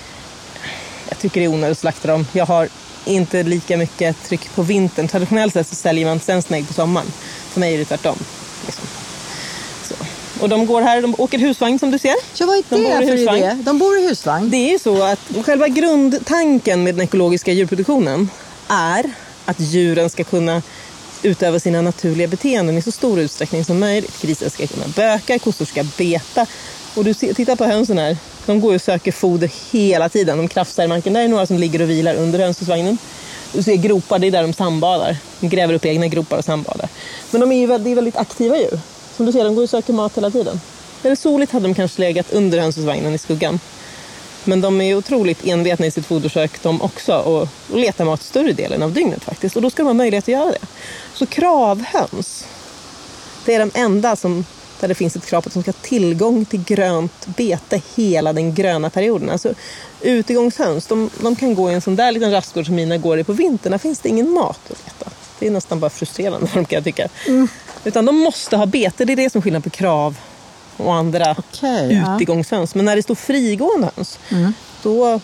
Jag 1.10 1.20
tycker 1.20 1.40
det 1.40 1.46
är 1.46 1.54
onödigt 1.54 1.72
att 1.72 1.80
slakta 1.80 2.08
dem. 2.08 2.28
Jag 2.32 2.46
har 2.46 2.70
inte 3.06 3.44
lika 3.44 3.78
mycket 3.78 4.24
tryck 4.24 4.56
på 4.56 4.62
vintern. 4.62 5.08
Traditionellt 5.08 5.54
sett 5.54 5.68
så 5.68 5.76
säljer 5.76 6.06
man 6.06 6.20
sensnägg 6.20 6.68
på 6.68 6.74
sommaren. 6.74 7.08
För 7.50 7.60
mig 7.60 7.74
är 7.74 7.78
det 7.78 7.86
tvärtom. 7.86 8.18
Liksom. 8.66 8.86
Och 10.40 10.50
de 10.50 10.66
går 10.66 10.82
här, 10.82 11.02
de 11.02 11.16
åker 11.18 11.40
husvagn 11.40 11.80
som 11.80 11.92
du 11.92 12.00
ser. 12.00 12.16
Ja, 12.34 12.46
vad 12.46 12.56
är 12.58 12.64
det 12.70 13.00
de 13.00 13.26
för 13.26 13.38
idé? 13.38 13.58
De 13.64 13.80
bor 13.80 13.98
i 13.98 14.08
husvagn? 14.08 14.50
Det 14.50 14.58
är 14.58 14.72
ju 14.72 14.80
så 14.80 15.04
att 15.04 15.20
själva 15.46 15.68
grundtanken 15.68 16.84
med 16.84 16.96
den 16.96 17.02
ekologiska 17.02 17.52
djurproduktionen 17.52 18.30
är 18.68 19.12
att 19.46 19.60
djuren 19.60 20.10
ska 20.10 20.24
kunna 20.24 20.62
utöva 21.24 21.60
sina 21.60 21.82
naturliga 21.82 22.28
beteenden 22.28 22.78
i 22.78 22.82
så 22.82 22.92
stor 22.92 23.20
utsträckning 23.20 23.66
som 23.66 23.80
möjligt. 23.80 24.22
Grisar 24.22 24.50
ska 24.50 24.68
kunna 24.68 24.88
böka, 24.96 25.40
kossor 25.40 25.66
ska 25.66 25.84
beta. 25.98 26.46
Och 26.96 27.04
du 27.04 27.14
tittar 27.14 27.56
på 27.56 27.66
hönsen 27.66 27.98
här. 27.98 28.18
De 28.46 28.62
går 28.62 28.76
och 28.76 28.82
söker 28.82 29.12
foder 29.12 29.52
hela 29.72 30.10
tiden. 30.10 30.38
De 30.38 30.48
krafsar 30.48 30.84
i 30.84 30.88
marken. 30.88 31.14
Där 31.14 31.22
är 31.22 31.28
några 31.28 31.46
som 31.46 31.58
ligger 31.58 31.82
och 31.82 31.90
vilar 31.90 32.16
under 32.16 32.40
hönshusvagnen. 32.40 32.98
Du 33.54 33.64
ser 33.64 33.76
gropar, 33.76 34.20
det 34.20 34.28
är 34.28 34.32
där 34.32 34.42
de 34.42 34.54
sandbadar. 34.54 35.18
De 35.40 35.50
gräver 35.50 35.74
upp 35.74 35.86
egna 35.86 36.08
gropar 36.08 36.38
och 36.38 36.46
sandbadar. 36.46 36.90
Men 37.32 37.42
de 37.42 37.52
är 37.52 37.60
ju 37.60 37.66
väldigt, 37.66 37.98
väldigt 37.98 38.18
aktiva 38.18 38.58
djur. 38.58 38.80
Som 39.18 39.26
du 39.26 39.32
ser, 39.32 39.44
de 39.44 39.56
går 39.56 39.64
och 39.64 39.70
söker 39.70 39.94
mat 39.94 40.18
hela 40.18 40.32
tiden. 40.32 40.62
När 41.02 41.10
det 41.10 41.14
är 41.14 41.16
soligt 41.16 41.52
hade 41.52 41.68
de 41.68 41.74
kanske 41.74 42.02
legat 42.02 42.32
under 42.32 42.60
hönshusvagnen 42.60 43.14
i 43.14 43.18
skuggan. 43.18 43.60
Men 44.44 44.62
de 44.62 44.82
är 44.82 44.96
otroligt 44.96 45.46
envetna 45.46 45.86
i 45.86 45.92
sitt 45.92 46.06
fodersök 46.06 46.64
de 46.64 46.82
också 46.82 47.16
och, 47.16 47.48
och 47.72 47.78
letar 47.78 48.06
mat 48.06 48.24
större 48.24 48.54
delen 48.54 48.84
av 48.84 48.94
dygnet 48.94 49.24
faktiskt. 49.24 49.56
Och 49.56 49.62
då 49.62 49.70
ska 49.70 49.84
de 49.84 49.88
ha 49.88 49.94
möjlighet 49.94 50.24
att 50.24 50.28
göra 50.28 50.52
det. 50.52 50.68
Så 51.14 51.26
kravhöns, 51.26 52.46
det 53.46 53.54
är 53.54 53.60
de 53.60 53.72
enda 53.74 54.16
som, 54.16 54.46
där 54.80 54.88
det 54.88 54.96
finns 54.96 55.16
ett 55.16 55.26
krav 55.26 55.42
på 55.42 55.48
att 55.48 55.54
de 55.54 55.64
ska 55.64 55.72
ha 55.72 55.78
tillgång 55.82 56.46
till 56.46 56.64
grönt 56.64 57.26
bete 57.26 57.82
hela 57.96 58.34
den 58.34 58.56
gröna 58.56 58.90
perioden. 58.90 59.30
Alltså 59.30 59.54
utegångshöns, 60.02 60.88
de, 60.88 61.10
de 61.22 61.36
kan 61.36 61.56
gå 61.56 61.72
i 61.72 61.74
en 61.74 61.82
sån 61.82 61.96
där 61.96 62.12
liten 62.12 62.32
rastgård 62.32 62.66
som 62.66 62.76
mina 62.76 62.98
går 62.98 63.20
i 63.20 63.24
på 63.24 63.34
vintern. 63.34 63.72
Där 63.72 63.78
finns 63.78 64.00
det 64.00 64.10
ingen 64.10 64.30
mat 64.30 64.60
att 64.72 64.86
leta. 64.86 65.12
Det 65.40 65.48
är 65.48 65.52
nästan 65.52 65.80
bara 65.80 65.90
frustrerande 65.90 66.48
för 66.48 66.56
dem 66.56 66.66
kan 66.66 66.76
jag 66.76 66.84
tycka. 66.84 67.08
Mm. 67.28 67.48
Utan 67.84 68.06
de 68.06 68.18
måste 68.18 68.58
ha 68.58 68.66
bete, 68.66 69.06
det 69.06 69.14
är 69.14 69.18
det 69.18 69.30
som 69.30 69.40
är 69.40 69.44
skillnad 69.44 69.64
på 69.64 69.70
krav 69.70 70.16
och 70.82 70.96
andra 70.96 71.36
okay, 71.38 72.04
utegångshöns. 72.16 72.72
Ja. 72.74 72.78
Men 72.78 72.86
när 72.86 72.96
det 72.96 73.04
står 73.04 73.16
frigående 73.16 73.92
höns, 73.96 74.20
mm. 74.30 74.54
då 74.84 75.20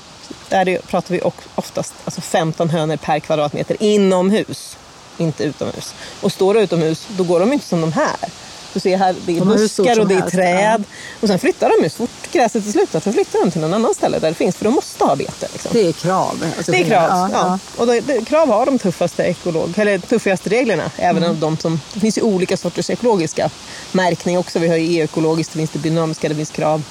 är 0.50 0.66
det, 0.66 0.88
pratar 0.88 1.16
vi 1.16 1.22
oftast 1.56 1.94
alltså 2.06 2.22
15 2.22 2.70
hönor 2.70 2.98
per 2.98 3.20
kvadratmeter 3.20 3.78
inomhus, 3.80 4.78
inte 5.18 5.44
utomhus. 5.44 5.96
Och 6.22 6.32
står 6.32 6.54
det 6.54 6.60
utomhus, 6.60 7.08
då 7.18 7.24
går 7.24 7.40
de 7.40 7.54
inte 7.54 7.66
som 7.66 7.82
de 7.82 7.94
här. 7.94 8.30
Du 8.78 8.82
ser 8.82 8.98
här, 8.98 9.16
det 9.26 9.36
är 9.36 9.40
de 9.40 9.48
buskar 9.48 10.00
och 10.00 10.08
det 10.08 10.16
är 10.16 10.30
träd. 10.30 10.84
Ja. 10.88 11.18
Och 11.22 11.28
sen 11.28 11.40
flyttar 11.40 11.70
de 11.78 11.84
ju 11.84 11.90
så 11.90 11.96
fort 11.98 12.32
gräset 12.32 12.68
är 12.68 12.72
slutat. 12.72 13.04
Så 13.04 13.14
flyttar 13.14 13.40
de 13.40 13.52
till 13.52 13.62
någon 13.62 13.74
annan 13.74 13.94
ställe 13.94 14.20
där 14.20 14.30
det 14.30 14.36
finns. 14.36 14.56
För 14.56 14.66
de 14.66 14.74
måste 14.74 15.04
ha 15.04 15.16
bete. 15.16 15.48
Liksom. 15.54 15.72
Det 15.74 15.88
är 15.88 15.92
krav. 15.92 16.46
Alltså 16.58 16.72
det 16.72 16.82
är 16.82 16.86
krav, 16.86 17.10
ja. 17.10 17.30
ja. 17.34 17.60
Och 17.78 17.88
då, 17.88 17.94
det, 17.94 18.26
krav 18.28 18.48
har 18.48 18.66
de 18.66 18.80
tuffaste, 18.80 19.24
ekolog, 19.24 19.74
eller 19.78 20.00
tuffaste 20.00 20.50
reglerna. 20.50 20.92
Även 20.98 21.24
mm. 21.24 21.40
de 21.40 21.58
som, 21.58 21.82
det 21.94 22.00
finns 22.00 22.18
ju 22.18 22.22
olika 22.22 22.58
sorters 22.58 22.90
ekologiska 22.90 23.50
märkning 23.92 24.38
också. 24.38 24.60
Vi 24.60 24.68
har 24.68 24.76
ju 24.76 24.96
e-ekologiskt, 24.96 25.54
det 25.54 25.58
finns 25.58 25.72
det 25.72 25.80
dynamiska, 25.80 26.30
det 26.30 26.36
finns 26.36 26.52
krav. 26.52 26.84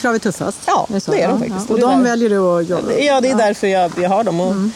Krav 0.00 0.14
är 0.14 0.18
tuffast? 0.18 0.58
Ja, 0.66 0.86
det 0.88 1.08
är, 1.08 1.12
det 1.12 1.22
är 1.22 1.28
de 1.28 1.38
faktiskt. 1.38 1.70
Och, 1.70 1.80
de 1.80 2.02
väljer 2.02 2.30
du 2.30 2.38
att 2.38 2.68
jobba 2.68 2.92
Ja, 2.92 3.20
det 3.20 3.28
är 3.28 3.34
därför 3.34 3.66
jag, 3.66 3.92
jag 4.02 4.08
har 4.08 4.24
dem. 4.24 4.40
Och, 4.40 4.50
mm 4.50 4.72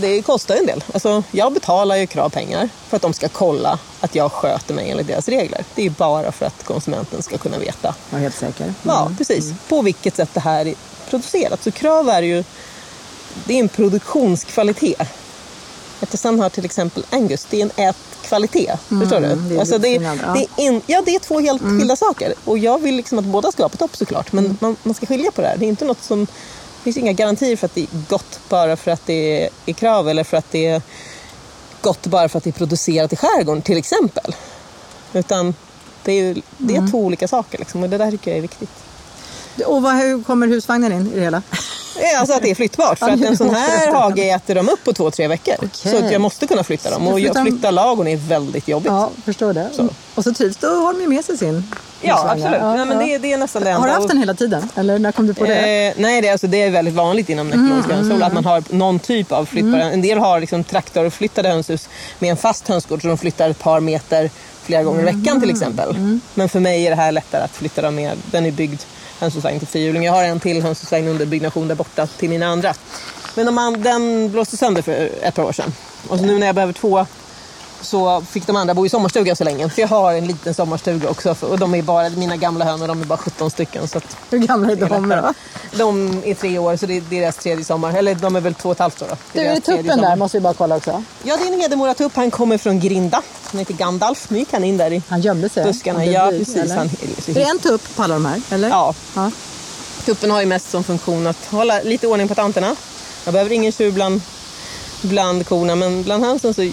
det 0.00 0.22
kostar 0.22 0.56
en 0.56 0.66
del. 0.66 0.84
Alltså, 0.94 1.22
jag 1.30 1.52
betalar 1.52 1.96
ju 1.96 2.06
krav 2.06 2.28
pengar 2.28 2.68
för 2.88 2.96
att 2.96 3.02
de 3.02 3.12
ska 3.12 3.28
kolla 3.28 3.78
att 4.00 4.14
jag 4.14 4.32
sköter 4.32 4.74
mig 4.74 4.90
enligt 4.90 5.06
deras 5.06 5.28
regler. 5.28 5.64
Det 5.74 5.86
är 5.86 5.90
bara 5.90 6.32
för 6.32 6.46
att 6.46 6.64
konsumenten 6.64 7.22
ska 7.22 7.38
kunna 7.38 7.58
veta. 7.58 7.94
Var 8.10 8.18
helt 8.18 8.34
säker. 8.34 8.64
Mm. 8.64 8.74
Ja, 8.82 9.10
precis. 9.18 9.44
Mm. 9.44 9.56
På 9.68 9.82
vilket 9.82 10.16
sätt 10.16 10.30
det 10.34 10.40
här 10.40 10.66
är 10.66 10.74
producerat. 11.10 11.62
Så 11.62 11.70
krav 11.70 12.08
är 12.08 12.22
ju 12.22 12.44
det 13.44 13.54
är 13.54 13.60
en 13.60 13.68
produktionskvalitet. 13.68 15.08
Eftersom 16.00 16.40
har 16.40 16.48
till 16.48 16.64
exempel 16.64 17.04
Angus, 17.10 17.46
det 17.50 17.60
är 17.60 17.62
en 17.62 17.88
ätkvalitet. 17.88 18.90
Mm, 18.90 19.00
förstår 19.00 19.20
du? 19.20 19.34
Det 19.34 19.54
är, 19.54 19.60
alltså 19.60 19.78
det, 19.78 19.88
är, 19.88 20.00
det, 20.34 20.62
är 20.62 20.66
in, 20.66 20.82
ja, 20.86 21.02
det 21.06 21.14
är 21.14 21.18
två 21.18 21.40
helt 21.40 21.62
mm. 21.62 21.78
skilda 21.78 21.96
saker. 21.96 22.34
Och 22.44 22.58
jag 22.58 22.78
vill 22.78 22.94
liksom 22.94 23.18
att 23.18 23.24
båda 23.24 23.52
ska 23.52 23.62
vara 23.62 23.68
på 23.68 23.76
topp 23.76 23.96
såklart. 23.96 24.32
Men 24.32 24.44
mm. 24.44 24.58
man, 24.60 24.76
man, 24.82 24.94
ska 24.94 25.06
skilja 25.06 25.30
på 25.30 25.40
det 25.40 25.48
här. 25.48 25.56
Det 25.56 25.64
är 25.64 25.68
inte 25.68 25.84
något 25.84 26.02
som 26.02 26.26
finns 26.88 27.04
inga 27.04 27.12
garantier 27.12 27.56
för 27.56 27.66
att 27.66 27.74
det 27.74 27.80
är 27.80 27.88
gott 28.08 28.40
bara 28.48 28.76
för 28.76 28.90
att 28.90 29.06
det 29.06 29.48
är 29.66 29.72
krav 29.72 30.08
eller 30.08 30.24
för 30.24 30.36
att 30.36 30.50
det 30.50 30.66
är 30.66 30.82
gott 31.80 32.06
bara 32.06 32.28
för 32.28 32.38
att 32.38 32.44
det 32.44 32.50
är 32.50 32.52
producerat 32.52 33.12
i 33.12 33.16
skärgården 33.16 33.62
till 33.62 33.76
exempel. 33.78 34.34
Utan 35.12 35.54
det 36.04 36.12
är, 36.12 36.22
ju, 36.22 36.42
det 36.58 36.74
är 36.74 36.78
mm. 36.78 36.90
två 36.90 36.98
olika 36.98 37.28
saker 37.28 37.58
liksom, 37.58 37.82
och 37.82 37.88
det 37.88 37.98
där 37.98 38.10
tycker 38.10 38.30
jag 38.30 38.38
är 38.38 38.42
viktigt. 38.42 38.70
Och 39.66 39.82
vad, 39.82 39.94
hur 39.94 40.22
kommer 40.22 40.46
husvagnen 40.46 40.92
in 40.92 41.12
i 41.12 41.14
det 41.14 41.20
hela? 41.20 41.42
Alltså 42.18 42.34
att 42.34 42.42
det 42.42 42.50
är 42.50 42.54
flyttbart. 42.54 42.98
För 42.98 43.08
att 43.08 43.24
en 43.24 43.36
sån 43.36 43.54
här 43.54 43.92
hage 43.92 44.22
äter 44.22 44.54
de 44.54 44.68
upp 44.68 44.84
på 44.84 44.92
två, 44.92 45.10
tre 45.10 45.28
veckor. 45.28 45.54
Okay. 45.54 45.92
Så 45.92 45.96
att 46.04 46.12
jag 46.12 46.20
måste 46.20 46.46
kunna 46.46 46.64
flytta 46.64 46.90
dem. 46.90 47.08
Och 47.08 47.18
flytta 47.18 47.70
ladugården 47.70 48.12
är 48.12 48.16
väldigt 48.16 48.68
jobbigt. 48.68 48.92
Ja, 48.92 49.10
förstår 49.24 49.52
det. 49.52 49.70
Så. 49.72 49.88
Och 50.14 50.24
så 50.24 50.34
trivs 50.34 50.56
du 50.56 50.68
och 50.68 50.82
har 50.82 50.92
de 50.92 51.06
med 51.06 51.24
sig 51.24 51.38
sin 51.38 51.74
Ja, 52.00 52.30
absolut. 52.30 52.58
Ja, 52.60 52.74
Nej, 52.74 52.86
men 52.86 52.98
det, 52.98 53.18
det 53.18 53.32
är 53.32 53.38
nästan 53.38 53.64
det 53.64 53.70
enda. 53.70 53.80
Har 53.80 53.86
du 53.86 53.94
haft 53.94 54.08
den 54.08 54.18
hela 54.18 54.34
tiden? 54.34 54.68
Eller 54.74 54.98
när 54.98 55.12
kom 55.12 55.26
du 55.26 55.34
på 55.34 55.44
det? 55.44 55.86
Eh, 55.86 55.94
nej, 55.96 56.20
det 56.20 56.28
är, 56.28 56.32
alltså, 56.32 56.46
det 56.46 56.62
är 56.62 56.70
väldigt 56.70 56.94
vanligt 56.94 57.28
inom 57.28 57.48
ekologisk 57.48 57.90
mm, 57.90 58.10
mm, 58.10 58.22
att 58.22 58.32
man 58.32 58.44
har 58.44 58.62
någon 58.70 58.98
typ 58.98 59.32
av 59.32 59.44
flyttbara. 59.44 59.82
Mm. 59.82 59.94
En 59.94 60.02
del 60.02 60.18
har 60.18 60.40
liksom 60.40 60.64
traktorflyttade 60.64 61.48
hönshus 61.48 61.88
med 62.18 62.30
en 62.30 62.36
fast 62.36 62.68
hönsgård 62.68 63.02
så 63.02 63.08
de 63.08 63.18
flyttar 63.18 63.50
ett 63.50 63.58
par 63.58 63.80
meter 63.80 64.30
flera 64.62 64.82
gånger 64.82 65.00
i 65.00 65.04
veckan 65.04 65.40
till 65.40 65.50
exempel. 65.50 65.90
Mm. 65.90 66.20
Men 66.34 66.48
för 66.48 66.60
mig 66.60 66.86
är 66.86 66.90
det 66.90 66.96
här 66.96 67.12
lättare 67.12 67.42
att 67.42 67.56
flytta 67.56 67.82
dem 67.82 67.94
med. 67.94 68.12
Den 68.30 68.46
är 68.46 68.50
byggd 68.50 68.80
hönshusvagn 69.20 69.58
till 69.58 69.68
fyrhjuling. 69.68 70.04
Jag 70.04 70.12
har 70.12 70.24
en 70.24 70.40
till 70.40 70.62
hönshusvagn 70.62 71.08
under 71.08 71.26
byggnation 71.26 71.68
där 71.68 71.74
borta 71.74 72.06
till 72.06 72.30
mina 72.30 72.46
andra. 72.46 72.74
Men 73.34 73.54
man, 73.54 73.82
den 73.82 74.30
blåste 74.30 74.56
sönder 74.56 74.82
för 74.82 75.10
ett 75.22 75.34
par 75.34 75.42
år 75.42 75.52
sedan. 75.52 75.72
Och 76.08 76.18
så 76.18 76.24
nu 76.24 76.38
när 76.38 76.46
jag 76.46 76.54
behöver 76.54 76.72
två 76.72 77.06
så 77.80 78.22
fick 78.30 78.46
de 78.46 78.56
andra 78.56 78.74
bo 78.74 78.86
i 78.86 78.88
sommarstuga 78.88 79.36
så 79.36 79.44
länge. 79.44 79.68
För 79.70 79.80
jag 79.80 79.88
har 79.88 80.14
en 80.14 80.26
liten 80.26 80.54
sommarstuga 80.54 81.08
också. 81.08 81.36
Och 81.40 81.58
de 81.58 81.74
är 81.74 81.82
bara, 81.82 82.10
mina 82.10 82.36
gamla 82.36 82.64
hönor, 82.64 82.88
de 82.88 83.00
är 83.02 83.04
bara 83.04 83.18
17 83.18 83.50
stycken. 83.50 83.88
Så 83.88 84.00
Hur 84.30 84.38
gamla 84.38 84.72
är 84.72 84.76
de 84.76 85.08
då? 85.08 85.32
De 85.78 86.22
är 86.24 86.34
tre 86.34 86.58
år, 86.58 86.76
så 86.76 86.86
det 86.86 86.96
är 86.96 87.00
deras 87.00 87.36
tredje 87.36 87.64
sommar. 87.64 87.96
Eller 87.96 88.14
de 88.14 88.36
är 88.36 88.40
väl 88.40 88.54
två 88.54 88.68
och 88.68 88.72
ett 88.72 88.78
halvt 88.78 89.02
år 89.02 89.06
då. 89.10 89.16
Det 89.32 89.40
är 89.40 89.44
du, 89.44 89.50
är 89.50 89.60
tuppen 89.60 90.00
där 90.00 90.16
måste 90.16 90.38
vi 90.38 90.42
bara 90.42 90.54
kolla 90.54 90.76
också. 90.76 91.02
Ja, 91.22 91.36
det 91.36 91.42
är 91.48 91.52
en 91.52 91.60
Hedemora-tupp. 91.60 92.16
Han 92.16 92.30
kommer 92.30 92.58
från 92.58 92.80
Grinda. 92.80 93.22
Han 93.50 93.58
heter 93.58 93.74
Gandalf. 93.74 94.30
Nu 94.30 94.38
gick 94.38 94.52
han 94.52 94.64
in 94.64 94.76
där 94.76 94.92
i 94.92 95.02
Han 95.08 95.20
gömde 95.20 95.48
sig? 95.48 95.64
buskarna. 95.64 96.04
Ja, 96.04 96.30
precis. 96.30 96.72
Han, 96.72 96.86
är 97.26 97.34
det 97.34 97.42
en 97.42 97.58
tupp 97.58 97.96
på 97.96 98.02
alla 98.02 98.14
de 98.14 98.26
här? 98.26 98.42
Eller? 98.50 98.68
Ja. 98.68 98.94
ja. 99.14 99.30
Tuppen 100.04 100.30
har 100.30 100.40
ju 100.40 100.46
mest 100.46 100.70
som 100.70 100.84
funktion 100.84 101.26
att 101.26 101.46
hålla 101.50 101.80
lite 101.80 102.06
ordning 102.06 102.28
på 102.28 102.34
tanterna. 102.34 102.76
Jag 103.24 103.32
behöver 103.32 103.52
ingen 103.52 103.72
tjur 103.72 103.92
bland 103.92 104.20
bland 105.02 105.46
korna. 105.46 105.74
Men 105.74 106.02
bland 106.02 106.24
hönsen 106.24 106.54
så 106.54 106.70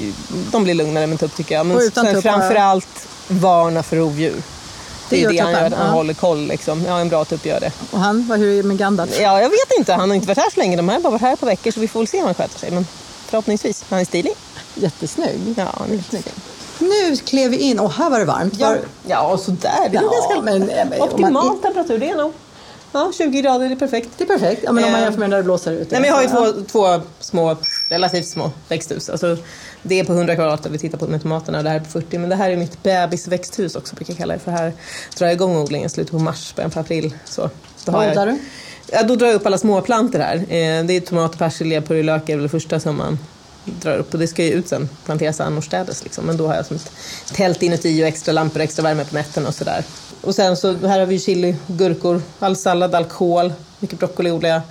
de 0.51 0.63
blir 0.63 0.73
lugnare 0.73 1.07
med 1.07 1.19
tupp 1.19 1.35
tycker 1.35 1.55
jag. 1.55 1.65
Men 1.65 1.91
sen 1.91 2.21
framförallt 2.21 3.07
varna 3.27 3.83
för 3.83 3.95
rovdjur. 3.95 4.41
Det, 5.09 5.23
är 5.23 5.31
det 5.31 5.37
han 5.37 5.51
gör, 5.51 5.59
han 5.61 5.71
ja. 5.71 5.91
håller 5.91 6.13
koll. 6.13 6.47
Liksom. 6.47 6.83
Ja, 6.87 6.99
en 6.99 7.09
bra 7.09 7.25
tupp 7.25 7.45
gör 7.45 7.59
det. 7.59 7.71
Och 7.91 7.99
han, 7.99 8.21
hur 8.21 8.53
är 8.53 8.57
det 8.57 8.63
med 8.63 8.77
Gandalf? 8.77 9.19
Ja, 9.19 9.41
jag 9.41 9.49
vet 9.49 9.77
inte. 9.77 9.93
Han 9.93 10.09
har 10.09 10.15
inte 10.15 10.27
varit 10.27 10.37
här 10.37 10.49
så 10.53 10.59
länge. 10.59 10.77
De 10.77 10.89
har 10.89 10.99
bara 10.99 11.09
varit 11.09 11.21
här 11.21 11.35
på 11.35 11.45
veckor 11.45 11.71
så 11.71 11.79
vi 11.79 11.87
får 11.87 11.99
väl 11.99 12.07
se 12.07 12.19
om 12.19 12.25
han 12.25 12.33
sköter 12.33 12.59
sig. 12.59 12.71
Men 12.71 12.87
förhoppningsvis. 13.25 13.85
Han 13.89 13.99
är 13.99 14.05
stilig. 14.05 14.33
Jättesnygg. 14.75 15.39
Ja, 15.57 15.67
han 15.77 15.91
är 15.91 15.95
jättesnygg. 15.95 16.33
Nu 16.79 17.17
klev 17.17 17.51
vi 17.51 17.57
in 17.57 17.79
och 17.79 17.93
här 17.93 18.09
var 18.09 18.19
det 18.19 18.25
varmt. 18.25 18.53
Ja, 18.57 18.75
ja 19.07 19.37
sådär. 19.37 19.89
Det 19.91 19.97
är 19.97 20.01
ja, 20.01 20.09
ganska 20.09 20.41
men, 20.41 20.89
men, 20.89 21.01
optimal 21.01 21.31
man... 21.31 21.61
temperatur. 21.61 21.99
Det 21.99 22.09
är 22.09 22.15
nog 22.15 22.33
Ja, 22.95 23.11
20 23.17 23.41
grader 23.41 23.71
är 23.71 23.75
perfekt. 23.75 24.09
Det 24.17 24.23
är 24.23 24.27
perfekt. 24.27 24.61
Ja, 24.63 24.71
men 24.71 24.83
om 24.83 24.91
man 24.91 24.99
eh, 24.99 25.03
jämför 25.03 25.19
med 25.19 25.29
när 25.29 25.37
det 25.37 25.43
blåser 25.43 25.71
ute. 25.71 25.91
Nej, 25.91 26.01
men 26.01 26.09
jag 26.09 26.15
har 26.15 26.21
ju 26.23 26.29
två, 26.29 26.61
två 26.71 27.01
små, 27.19 27.57
relativt 27.89 28.27
små 28.27 28.51
växthus. 28.67 29.09
Alltså, 29.09 29.37
det 29.83 29.99
är 29.99 30.03
på 30.03 30.13
100 30.13 30.35
kvadrat 30.35 30.65
vi 30.65 30.77
tittar 30.77 30.97
på 30.97 31.07
med 31.07 31.21
tomaterna 31.21 31.57
och 31.57 31.63
det 31.63 31.69
här 31.69 31.79
är 31.79 31.83
på 31.83 31.89
40. 31.89 32.17
Men 32.17 32.29
det 32.29 32.35
här 32.35 32.49
är 32.49 32.57
mitt 32.57 32.83
bebisväxthus 32.83 33.75
också 33.75 33.95
brukar 33.95 34.13
jag 34.13 34.17
kalla 34.17 34.33
det. 34.33 34.39
För 34.39 34.51
här 34.51 34.73
drar 35.17 35.27
jag 35.27 35.33
igång 35.33 35.57
odlingen 35.57 35.89
slutet 35.89 36.11
på 36.11 36.19
mars, 36.19 36.53
början 36.55 36.71
på 36.71 36.79
april. 36.79 37.13
Så, 37.25 37.49
Vad 37.85 38.09
odlar 38.09 38.25
du? 38.25 38.37
Ja, 38.91 39.03
då 39.03 39.15
drar 39.15 39.27
jag 39.27 39.35
upp 39.35 39.45
alla 39.45 39.57
småplantor 39.57 40.19
här. 40.19 40.35
Eh, 40.35 40.85
det 40.85 40.93
är 40.93 40.99
tomater, 40.99 41.37
persilja, 41.37 41.81
purjolök 41.81 42.29
är 42.29 42.35
väl 42.35 42.43
det 42.43 42.49
första 42.49 42.79
som 42.79 42.97
man 42.97 43.19
drar 43.65 43.97
upp 43.97 44.13
och 44.13 44.19
det 44.19 44.27
ska 44.27 44.43
ju 44.43 44.51
ut 44.51 44.67
sen, 44.67 44.89
planteras 45.05 45.41
annorstädes 45.41 46.03
liksom. 46.03 46.25
Men 46.25 46.37
då 46.37 46.47
har 46.47 46.55
jag 46.55 46.65
som 46.65 46.75
ett 46.75 46.91
tält 47.33 47.63
inuti 47.63 48.03
och 48.03 48.07
extra 48.07 48.31
lampor 48.31 48.59
och 48.59 48.63
extra 48.63 48.83
värme 48.83 49.05
på 49.05 49.15
nätterna 49.15 49.47
och 49.47 49.55
sådär. 49.55 49.83
Och 50.21 50.35
sen 50.35 50.57
så 50.57 50.73
här 50.87 50.99
har 50.99 51.05
vi 51.05 51.19
chili, 51.19 51.55
gurkor, 51.67 52.21
all 52.39 52.55
sallad, 52.55 52.95
all 52.95 53.05
kål, 53.05 53.53
mycket 53.79 53.99
broccoli 53.99 54.31
odlar 54.31 54.49
jag 54.49 54.61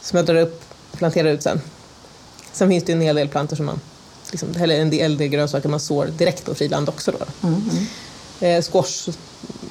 som 0.00 0.16
jag 0.16 0.26
drar 0.26 0.34
upp 0.34 0.62
och 0.92 0.98
planterar 0.98 1.28
ut 1.28 1.42
sen. 1.42 1.60
Sen 2.52 2.68
finns 2.68 2.84
det 2.84 2.92
en 2.92 3.00
hel 3.00 3.16
del 3.16 3.28
plantor 3.28 3.56
som 3.56 3.66
man, 3.66 3.80
liksom, 4.30 4.48
eller 4.60 4.80
en 4.80 4.90
del 4.90 5.16
grönsaker 5.16 5.68
man 5.68 5.80
sår 5.80 6.06
direkt 6.06 6.44
på 6.44 6.54
friland 6.54 6.88
också 6.88 7.12
då. 7.12 7.48
Mm, 7.48 7.62
mm. 7.70 7.86
Eh, 8.40 8.62
squash 8.62 9.10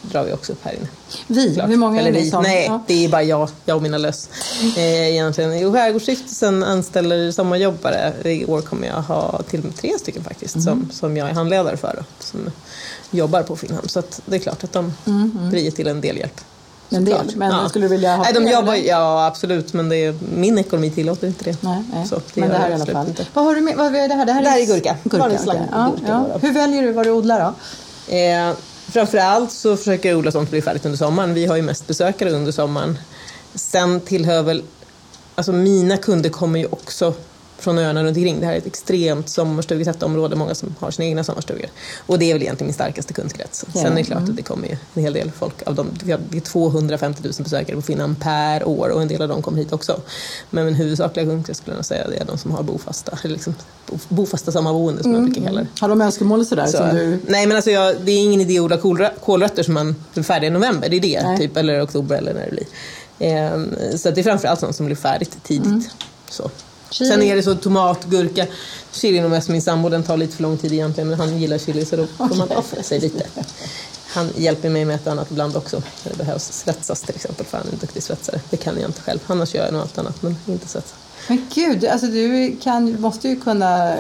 drar 0.02 0.24
vi 0.24 0.34
också 0.34 0.52
upp 0.52 0.64
här 0.64 0.74
inne. 0.74 0.88
Vi? 1.28 1.54
Klart. 1.54 1.70
Hur 1.70 1.78
många 1.78 2.02
är 2.02 2.12
ni 2.12 2.30
som? 2.30 2.44
Nej, 2.44 2.66
ja. 2.66 2.84
det 2.88 3.06
är 3.06 3.10
bara 3.10 3.24
jag, 3.24 3.50
jag 3.66 3.78
och 3.78 3.84
mina 3.84 3.98
löss. 3.98 4.30
Eh, 4.78 5.10
egentligen. 5.10 5.60
Jo, 5.60 5.74
Skärgårdsstiftelsen 5.74 6.64
anställer 6.64 7.32
sommarjobbare. 7.32 8.14
I 8.26 8.46
år 8.46 8.62
kommer 8.62 8.88
jag 8.88 9.02
ha 9.02 9.42
till 9.50 9.74
tre 9.74 10.00
stycken 10.00 10.24
faktiskt 10.24 10.56
mm. 10.56 10.66
som, 10.66 10.90
som 10.92 11.18
jag 11.18 11.30
är 11.30 11.34
handledare 11.34 11.78
för. 11.78 11.96
Då, 11.98 12.04
som 12.20 12.52
jobbar 13.12 13.44
på 13.44 13.56
Finnhamn. 13.56 13.90
Så 13.90 14.04
det 14.26 14.36
är 14.36 14.40
klart 14.40 14.64
att 14.64 14.74
de 14.74 14.94
mm. 15.06 15.50
blir 15.50 15.72
till 15.72 15.88
en 15.88 16.02
del 16.02 16.18
hjälp. 16.18 16.42
En 16.90 17.06
del, 17.06 17.32
men 17.36 17.52
ja. 17.52 17.70
skulle 17.70 17.86
du 17.86 17.90
vilja 17.90 18.16
ha 18.16 18.24
nej, 18.24 18.34
de 18.34 18.48
jobbar, 18.48 18.76
Ja, 18.76 19.26
absolut, 19.26 19.74
men 19.74 19.90
det 19.90 19.96
är, 19.98 20.16
min 20.36 20.58
ekonomi 20.58 20.92
tillåter 20.92 21.28
inte 21.28 21.44
det. 21.44 21.64
Nej, 21.64 21.84
nej. 21.94 22.08
Det 22.10 22.42
men 22.42 22.50
det 22.50 22.58
här 22.58 22.70
i 22.70 22.74
alla 22.74 22.86
fall. 22.86 23.08
Inte. 23.08 23.26
Vad 23.34 23.46
har 23.46 23.56
du 23.56 23.62
med, 23.62 23.76
vad 23.78 23.96
är 23.96 24.08
det 24.08 24.14
här? 24.14 24.26
Det 24.26 24.34
här, 24.34 24.44
det 24.44 24.50
här 24.50 24.62
är 24.62 24.66
gurka. 24.66 24.98
gurka, 25.04 25.26
okay. 25.26 25.58
ja, 25.72 25.92
ja. 26.08 26.26
Hur 26.42 26.54
väljer 26.54 26.84
du 26.84 26.92
vad 26.92 27.06
du 27.06 27.12
odlar 27.12 27.40
då? 27.40 28.16
Eh, 28.16 28.54
Framförallt 28.92 29.52
så 29.52 29.78
försöker 29.78 30.10
jag 30.10 30.18
odla 30.18 30.32
sånt 30.32 30.48
som 30.48 30.52
blir 30.52 30.62
färdigt 30.62 30.86
under 30.86 30.98
sommaren. 30.98 31.34
Vi 31.34 31.46
har 31.46 31.56
ju 31.56 31.62
mest 31.62 31.88
besökare 31.88 32.32
under 32.32 32.52
sommaren. 32.52 32.98
Sen 33.56 34.00
tillhör 34.00 34.44
väl, 34.44 34.64
alltså 35.36 35.52
mina 35.52 35.98
kunder 35.98 36.30
kommer 36.30 36.60
ju 36.60 36.66
också 36.66 37.14
från 37.60 37.78
öarna 37.78 38.04
runt 38.04 38.18
omkring. 38.18 38.40
Det 38.40 38.46
här 38.46 38.54
är 38.54 38.58
ett 38.58 38.66
extremt 38.66 39.30
sommarstugetätt 39.30 40.04
område, 40.04 40.36
många 40.36 40.56
som 40.56 40.76
har 40.80 40.92
sina 40.92 41.06
egna 41.08 41.24
sommarstugor. 41.24 41.70
Och 41.98 42.20
det 42.20 42.30
är 42.30 42.34
väl 42.34 42.44
egentligen 42.44 42.68
min 42.68 42.74
starkaste 42.74 43.14
kundkrets. 43.14 43.66
Ja. 43.74 43.82
Sen 43.82 43.92
är 43.92 43.96
det 43.96 44.04
klart 44.04 44.18
mm. 44.18 44.30
att 44.30 44.38
det 44.38 44.44
kommer 44.44 44.68
ju 44.68 44.78
en 44.94 45.04
hel 45.04 45.14
del 45.14 45.32
folk. 45.32 45.68
Av 45.68 45.76
dem, 45.76 45.88
vi 46.04 46.12
har 46.12 46.40
250 46.40 47.22
000 47.24 47.34
besökare 47.38 47.76
på 47.76 47.82
Finland 47.82 48.20
per 48.20 48.68
år 48.68 48.90
och 48.90 49.02
en 49.02 49.08
del 49.08 49.22
av 49.22 49.28
dem 49.28 49.42
kommer 49.42 49.58
hit 49.58 49.74
också. 49.74 50.02
Men 50.50 50.66
min 50.66 50.76
huvudsakliga 50.76 51.26
kundkrets 51.26 51.60
skulle 51.60 51.76
jag 51.76 51.86
säga 51.86 52.08
det 52.08 52.18
är 52.18 52.26
de 52.26 52.38
som 52.38 52.52
har 52.52 52.64
bofasta, 52.64 53.18
eller 53.24 53.34
liksom 53.34 53.56
bofasta 54.10 54.52
sommarboende 54.52 55.04
som 55.04 55.12
mm. 55.12 55.22
man 55.22 55.32
brukar 55.32 55.48
kalla 55.48 55.62
det. 55.62 55.68
Har 55.80 55.90
de 55.90 56.02
önskemål 56.02 56.46
sådär? 56.46 56.66
Så, 56.66 56.78
som 56.78 56.96
du... 56.96 57.20
Nej 57.28 57.48
men 57.48 57.56
alltså 57.56 57.72
jag, 57.72 57.96
det 58.02 58.12
är 58.12 58.24
ingen 58.24 58.42
idé 58.42 58.60
att 58.60 58.86
odla 58.86 59.12
kålrötter 59.24 59.64
som 59.64 59.74
man 59.74 59.96
är 60.14 60.24
färdig 60.24 60.48
i 60.48 60.50
november, 60.50 60.90
det 60.90 60.98
är 60.98 61.02
det, 61.02 61.38
typ, 61.38 61.58
eller 61.58 61.84
oktober 61.84 62.18
eller 62.18 62.34
när 62.34 62.46
det 62.46 62.52
blir. 62.52 62.66
Ehm, 63.20 63.76
så 63.98 64.12
det 64.12 64.22
är 64.22 64.24
framförallt 64.24 64.60
sånt 64.60 64.76
som 64.76 64.86
blir 64.86 64.96
färdigt 64.96 65.38
tidigt. 65.44 65.66
Mm. 65.66 65.84
Så. 66.30 66.52
Chili. 66.90 67.10
Sen 67.10 67.24
är 67.24 67.36
det 67.36 67.44
så 67.44 67.56
tomat, 67.56 68.06
gurka. 68.06 68.48
Chili 68.92 69.18
är 69.18 69.22
nog 69.22 69.32
mest 69.32 69.50
min 69.50 69.62
sambo, 69.62 69.90
den 69.90 70.04
tar 70.04 70.18
lite 70.18 70.36
för 70.36 70.44
lång 70.44 70.58
tid 70.58 70.74
egentligen 70.74 71.10
men 71.10 71.20
han 71.20 71.38
gillar 71.38 71.58
chili 71.58 71.86
så 71.86 71.96
då 71.96 72.08
får 72.08 72.36
man 72.36 72.52
offra 72.52 72.84
sig 72.84 73.00
lite. 73.00 73.26
Han 74.08 74.30
hjälper 74.36 74.70
mig 74.70 74.86
med 74.86 74.96
ett 74.96 75.08
annat 75.08 75.32
ibland 75.32 75.56
också. 75.56 75.84
När 76.04 76.12
det 76.12 76.18
behövs 76.18 76.44
svetsas 76.44 77.02
till 77.02 77.16
exempel 77.16 77.46
för 77.46 77.58
han 77.58 77.68
är 77.68 77.72
en 77.72 77.80
duktig 77.80 78.04
svetsare. 78.04 78.42
Det 78.50 78.58
kan 78.58 78.80
jag 78.80 78.90
inte 78.90 79.02
själv. 79.02 79.20
Annars 79.28 79.56
gör 79.56 79.66
jag 79.66 79.76
allt 79.76 79.98
annat 79.98 80.22
men 80.22 80.36
inte 80.46 80.68
svetsa. 80.68 80.96
Men 81.28 81.48
gud, 81.54 81.86
alltså 81.86 82.08
du 82.08 82.58
kan, 82.64 83.02
måste 83.02 83.28
ju 83.28 83.40
kunna 83.40 83.96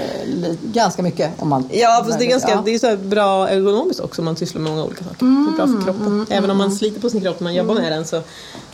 ganska 0.61 1.01
mycket 1.01 1.41
om 1.41 1.53
allt. 1.53 1.65
Ja, 1.71 2.03
fast 2.05 2.19
det 2.19 2.25
är, 2.25 2.29
ganska, 2.29 2.49
ja. 2.49 2.61
det 2.65 2.73
är 2.73 2.79
så 2.79 2.97
bra 2.97 3.49
ergonomiskt 3.49 3.99
också 3.99 4.21
om 4.21 4.25
man 4.25 4.35
sysslar 4.35 4.61
med 4.61 4.71
många 4.71 4.83
olika 4.83 5.03
saker. 5.03 5.21
Mm, 5.21 5.45
det 5.45 5.63
är 5.63 5.67
bra 5.67 5.77
för 5.77 5.85
kroppen. 5.85 6.07
Mm, 6.07 6.25
Även 6.29 6.49
om 6.49 6.57
man 6.57 6.67
mm. 6.67 6.77
sliter 6.77 7.01
på 7.01 7.09
sin 7.09 7.21
kropp 7.21 7.39
när 7.39 7.43
man 7.43 7.55
jobbar 7.55 7.75
med 7.75 7.91
den 7.91 8.05
så, 8.05 8.21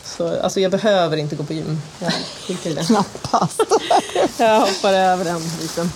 så 0.04 0.40
alltså 0.40 0.60
jag 0.60 0.70
behöver 0.70 1.16
inte 1.16 1.36
gå 1.36 1.44
på 1.44 1.52
gym. 1.52 1.80
Jag 1.98 2.12
skiter 2.46 2.70
i 2.70 2.74
det. 2.74 2.84
Knappast. 2.84 3.60
jag 4.36 4.60
hoppar 4.60 4.92
över 4.92 5.24
den 5.24 5.40
biten. 5.60 5.90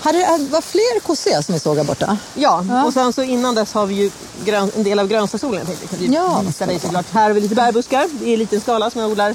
Hade 0.00 0.18
det 0.18 0.48
var 0.50 0.60
fler 0.60 1.00
kossor 1.00 1.42
som 1.42 1.52
vi 1.52 1.60
såg 1.60 1.76
här 1.76 1.84
borta? 1.84 2.18
Ja, 2.34 2.64
ja, 2.68 2.84
och 2.84 2.92
sen 2.92 3.12
så 3.12 3.22
innan 3.22 3.54
dess 3.54 3.72
har 3.72 3.86
vi 3.86 3.94
ju 3.94 4.10
grön, 4.44 4.70
en 4.76 4.82
del 4.82 4.98
av 4.98 5.08
grönsaksodlingen. 5.08 5.66
Ja, 6.10 6.42
visa 6.46 6.66
dig 6.66 6.78
såklart. 6.78 7.06
Här 7.12 7.22
har 7.22 7.32
vi 7.32 7.40
lite 7.40 7.54
bärbuskar 7.54 8.08
i 8.22 8.36
liten 8.36 8.60
skala 8.60 8.90
som 8.90 9.00
jag 9.00 9.10
odlar 9.10 9.34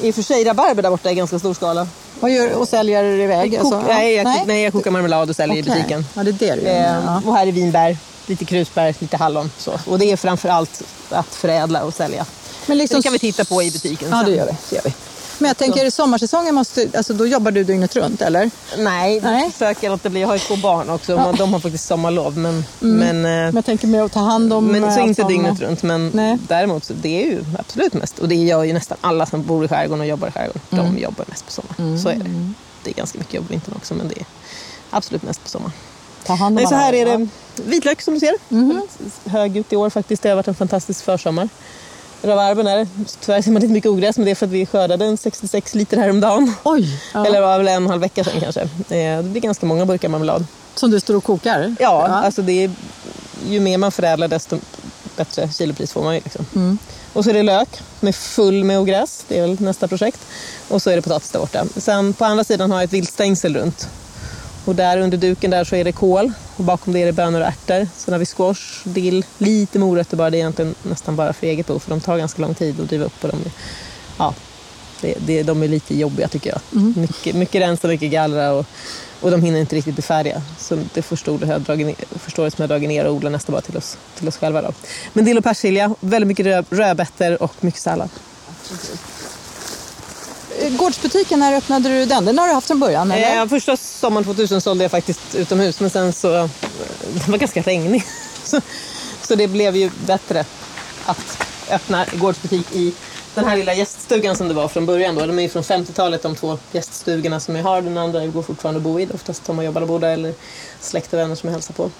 i 0.00 0.10
och 0.10 0.14
för 0.14 0.22
sig 0.22 0.44
rabarber 0.44 0.82
där 0.82 0.90
borta 0.90 1.10
i 1.10 1.14
ganska 1.14 1.38
stor 1.38 1.54
skala. 1.54 1.88
Vad 2.20 2.30
gör 2.30 2.52
och 2.52 2.68
säljer 2.68 3.04
iväg? 3.04 3.50
Kok, 3.50 3.60
alltså, 3.60 3.80
nej, 3.80 4.14
jag, 4.14 4.24
nej? 4.24 4.42
nej, 4.46 4.62
jag 4.62 4.72
kokar 4.72 4.90
marmelad 4.90 5.30
och 5.30 5.36
säljer 5.36 5.62
okay. 5.62 5.72
i 5.72 5.76
butiken. 5.76 6.06
Ja, 6.14 6.22
det 6.22 6.30
är 6.30 6.32
det 6.32 6.54
du 6.54 6.62
gör. 6.62 6.74
Eh, 6.74 7.04
ja. 7.06 7.22
Och 7.26 7.36
här 7.36 7.46
är 7.46 7.52
vinbär, 7.52 7.96
lite 8.26 8.44
krusbär, 8.44 8.94
lite 8.98 9.16
hallon. 9.16 9.50
Så. 9.58 9.72
Och 9.86 9.98
det 9.98 10.12
är 10.12 10.16
framför 10.16 10.48
allt 10.48 10.82
att 11.10 11.34
förädla 11.34 11.84
och 11.84 11.94
sälja. 11.94 12.26
Men 12.66 12.78
liksom... 12.78 13.00
Det 13.00 13.02
kan 13.02 13.12
vi 13.12 13.18
titta 13.18 13.44
på 13.44 13.62
i 13.62 13.70
butiken. 13.70 14.08
Ja, 14.10 14.22
det 14.22 14.30
gör 14.30 14.46
vi. 14.46 14.56
Det 14.70 14.76
gör 14.76 14.82
vi. 14.84 14.92
Men 15.38 15.48
jag 15.48 15.56
tänker, 15.56 15.84
i 15.84 15.90
sommarsäsongen 15.90 16.54
måste, 16.54 16.88
alltså, 16.96 17.14
då 17.14 17.26
jobbar 17.26 17.50
du 17.50 17.64
dygnet 17.64 17.96
runt, 17.96 18.22
eller? 18.22 18.50
Nej, 18.78 19.20
jag 19.22 19.52
försöker 19.52 19.90
låta 19.90 20.08
bli. 20.08 20.20
Jag 20.20 20.28
har 20.28 20.34
ju 20.34 20.40
två 20.40 20.56
barn 20.56 20.90
också. 20.90 21.12
Ja. 21.12 21.34
De 21.38 21.52
har 21.52 21.60
faktiskt 21.60 21.86
sommarlov. 21.86 22.38
Men, 22.38 22.64
mm. 22.82 22.96
men, 22.96 23.16
eh, 23.16 23.30
men 23.30 23.54
jag 23.54 23.64
tänker 23.64 23.86
med 23.86 24.02
att 24.02 24.12
ta 24.12 24.20
hand 24.20 24.52
om... 24.52 24.66
Men, 24.66 24.92
så 24.92 25.00
inte 25.00 25.22
dygnet 25.22 25.60
runt. 25.60 25.82
Men 25.82 26.10
Nej. 26.14 26.38
däremot, 26.48 26.84
så 26.84 26.92
det 26.92 27.22
är 27.22 27.26
ju 27.26 27.44
absolut 27.58 27.94
mest. 27.94 28.18
Och 28.18 28.28
det 28.28 28.34
gör 28.34 28.64
ju 28.64 28.72
nästan 28.72 28.98
alla 29.00 29.26
som 29.26 29.42
bor 29.42 29.64
i 29.64 29.68
skärgården 29.68 30.00
och 30.00 30.06
jobbar 30.06 30.28
i 30.28 30.30
skärgården. 30.30 30.62
Mm. 30.70 30.94
De 30.94 31.02
jobbar 31.02 31.24
mest 31.28 31.46
på 31.46 31.52
sommaren. 31.52 31.74
Mm. 31.78 31.98
Så 31.98 32.08
är 32.08 32.14
det. 32.14 32.52
Det 32.82 32.90
är 32.90 32.94
ganska 32.94 33.18
mycket 33.18 33.34
jobb 33.34 33.46
på 33.46 33.52
vintern 33.52 33.74
också, 33.76 33.94
men 33.94 34.08
det 34.08 34.20
är 34.20 34.26
absolut 34.90 35.22
mest 35.22 35.42
på 35.42 35.48
sommaren. 35.48 35.72
Ta 36.24 36.34
hand 36.34 36.58
om 36.58 36.62
Nej, 36.62 36.66
så 36.66 36.74
här 36.74 36.92
är 36.92 37.06
det 37.06 37.28
vitlök 37.54 38.02
som 38.02 38.14
du 38.14 38.20
ser. 38.20 38.34
Mm. 38.50 38.82
Hög 39.24 39.56
ut 39.56 39.72
i 39.72 39.76
år 39.76 39.90
faktiskt. 39.90 40.22
Det 40.22 40.28
har 40.28 40.36
varit 40.36 40.48
en 40.48 40.54
fantastisk 40.54 41.04
försommar 41.04 41.48
rabarben 42.26 42.66
är 42.66 42.86
Tyvärr 43.20 43.42
ser 43.42 43.50
man 43.50 43.62
inte 43.62 43.72
mycket 43.72 43.90
ogräs 43.90 44.16
men 44.16 44.24
det 44.24 44.30
är 44.30 44.34
för 44.34 44.46
att 44.46 44.52
vi 44.52 44.66
skördade 44.66 45.04
en 45.04 45.16
66 45.16 45.74
liter 45.74 45.96
häromdagen. 45.96 46.54
Oj! 46.62 47.00
Ja. 47.14 47.26
Eller 47.26 47.40
var 47.40 47.58
väl 47.58 47.68
en 47.68 47.86
halv 47.86 48.00
vecka 48.00 48.24
sedan 48.24 48.40
kanske. 48.40 48.68
Det 48.88 49.24
blir 49.24 49.40
ganska 49.40 49.66
många 49.66 49.86
burkar 49.86 50.08
marmelad. 50.08 50.46
Som 50.74 50.90
du 50.90 51.00
står 51.00 51.14
och 51.14 51.24
kokar? 51.24 51.74
Ja, 51.80 52.08
ja. 52.08 52.14
Alltså 52.14 52.42
det 52.42 52.64
är, 52.64 52.70
ju 53.48 53.60
mer 53.60 53.78
man 53.78 53.92
förädlar 53.92 54.28
desto 54.28 54.58
bättre 55.16 55.48
kilopris 55.48 55.92
får 55.92 56.02
man 56.02 56.14
ju. 56.14 56.20
Liksom. 56.20 56.46
Mm. 56.54 56.78
Och 57.12 57.24
så 57.24 57.30
är 57.30 57.34
det 57.34 57.42
lök 57.42 57.68
med 58.00 58.14
full 58.14 58.64
med 58.64 58.78
ogräs. 58.78 59.24
Det 59.28 59.38
är 59.38 59.42
väl 59.42 59.60
nästa 59.60 59.88
projekt. 59.88 60.20
Och 60.68 60.82
så 60.82 60.90
är 60.90 60.96
det 60.96 61.02
potatis 61.02 61.30
där 61.30 61.40
borta. 61.40 61.64
Sen 61.76 62.12
på 62.12 62.24
andra 62.24 62.44
sidan 62.44 62.70
har 62.70 62.78
jag 62.78 62.84
ett 62.84 62.92
vilt 62.92 63.12
stängsel 63.12 63.56
runt. 63.56 63.88
Och 64.64 64.74
där 64.74 64.98
under 64.98 65.18
duken 65.18 65.50
där 65.50 65.64
så 65.64 65.76
är 65.76 65.84
det 65.84 65.92
kål 65.92 66.32
Och 66.56 66.64
bakom 66.64 66.92
det 66.92 67.02
är 67.02 67.06
det 67.06 67.12
bönor 67.12 67.40
och 67.40 67.46
ärtor. 67.46 67.88
Sen 67.96 68.12
har 68.12 68.18
vi 68.18 68.26
squash, 68.26 68.82
dill, 68.84 69.24
lite 69.38 69.78
morötter 69.78 70.16
bara. 70.16 70.30
Det 70.30 70.36
är 70.36 70.38
egentligen 70.38 70.74
nästan 70.82 71.16
bara 71.16 71.32
för 71.32 71.46
eget 71.46 71.66
behov 71.66 71.78
för 71.78 71.90
de 71.90 72.00
tar 72.00 72.18
ganska 72.18 72.42
lång 72.42 72.54
tid 72.54 72.80
att 72.80 72.88
driva 72.88 73.04
upp. 73.04 73.24
Och 73.24 73.28
de, 73.28 73.38
ja, 74.18 74.34
det, 75.00 75.14
det, 75.26 75.42
de 75.42 75.62
är 75.62 75.68
lite 75.68 75.98
jobbiga 75.98 76.28
tycker 76.28 76.50
jag. 76.50 76.60
Mm. 76.82 76.94
Mycket, 76.96 77.36
mycket 77.36 77.60
rensa, 77.60 77.88
mycket 77.88 78.10
gallra 78.10 78.52
och, 78.52 78.66
och 79.20 79.30
de 79.30 79.42
hinner 79.42 79.60
inte 79.60 79.76
riktigt 79.76 79.94
bli 79.94 80.02
färdiga. 80.02 80.42
Så 80.58 80.78
det 80.94 81.02
första 81.02 81.30
har 81.30 81.46
jag 81.46 81.60
dragit 81.60 81.98
första 82.10 82.42
året 82.42 82.54
som 82.54 82.62
jag 82.62 82.68
dragit 82.68 82.88
ner 82.88 83.04
och 83.04 83.14
odlar 83.14 83.30
nästa 83.30 83.52
bara 83.52 83.62
till 83.62 83.76
oss, 83.76 83.98
till 84.18 84.28
oss 84.28 84.36
själva. 84.36 84.62
Då. 84.62 84.72
Men 85.12 85.24
dill 85.24 85.38
och 85.38 85.44
persilja, 85.44 85.94
väldigt 86.00 86.28
mycket 86.28 86.46
rö, 86.46 86.62
rödbetor 86.70 87.42
och 87.42 87.54
mycket 87.64 87.80
sallad. 87.80 88.10
Eh, 90.60 90.76
gårdsbutiken, 90.76 91.38
när 91.40 91.56
öppnade 91.56 91.88
du 91.88 92.06
den? 92.06 92.24
Den 92.24 92.38
har 92.38 92.46
du 92.46 92.54
haft 92.54 92.66
från 92.66 92.80
början? 92.80 93.10
Eller? 93.10 93.42
Eh, 93.42 93.48
första 93.48 93.76
sommaren 93.76 94.24
2000 94.24 94.60
sålde 94.60 94.84
jag 94.84 94.90
faktiskt 94.90 95.34
utomhus 95.34 95.80
men 95.80 95.90
sen 95.90 96.12
så, 96.12 96.34
eh, 96.34 96.48
den 97.12 97.30
var 97.30 97.38
ganska 97.38 97.62
regnig. 97.62 98.04
Så, 98.44 98.60
så 99.22 99.34
det 99.34 99.48
blev 99.48 99.76
ju 99.76 99.90
bättre 100.06 100.44
att 101.04 101.38
öppna 101.70 102.06
gårdsbutik 102.14 102.72
i 102.72 102.92
den 103.34 103.44
här 103.44 103.56
lilla 103.56 103.74
gäststugan 103.74 104.36
som 104.36 104.48
det 104.48 104.54
var 104.54 104.68
från 104.68 104.86
början. 104.86 105.14
Då. 105.14 105.26
De 105.26 105.38
är 105.38 105.48
från 105.48 105.62
50-talet 105.62 106.22
de 106.22 106.34
två 106.34 106.58
gäststugorna 106.72 107.40
som 107.40 107.56
jag 107.56 107.62
har. 107.62 107.82
Den 107.82 107.98
andra 107.98 108.26
går 108.26 108.42
fortfarande 108.42 108.78
att 108.78 108.84
bo 108.84 109.00
i. 109.00 109.08
Oftast 109.14 109.44
de 109.44 109.64
jobbar 109.64 109.80
och 109.80 109.88
bor 109.88 109.98
där 109.98 110.12
eller 110.12 110.34
släkt 110.80 111.12
och 111.12 111.18
vänner 111.18 111.34
som 111.34 111.48
jag 111.48 111.52
hälsar 111.52 111.74
på. 111.74 111.90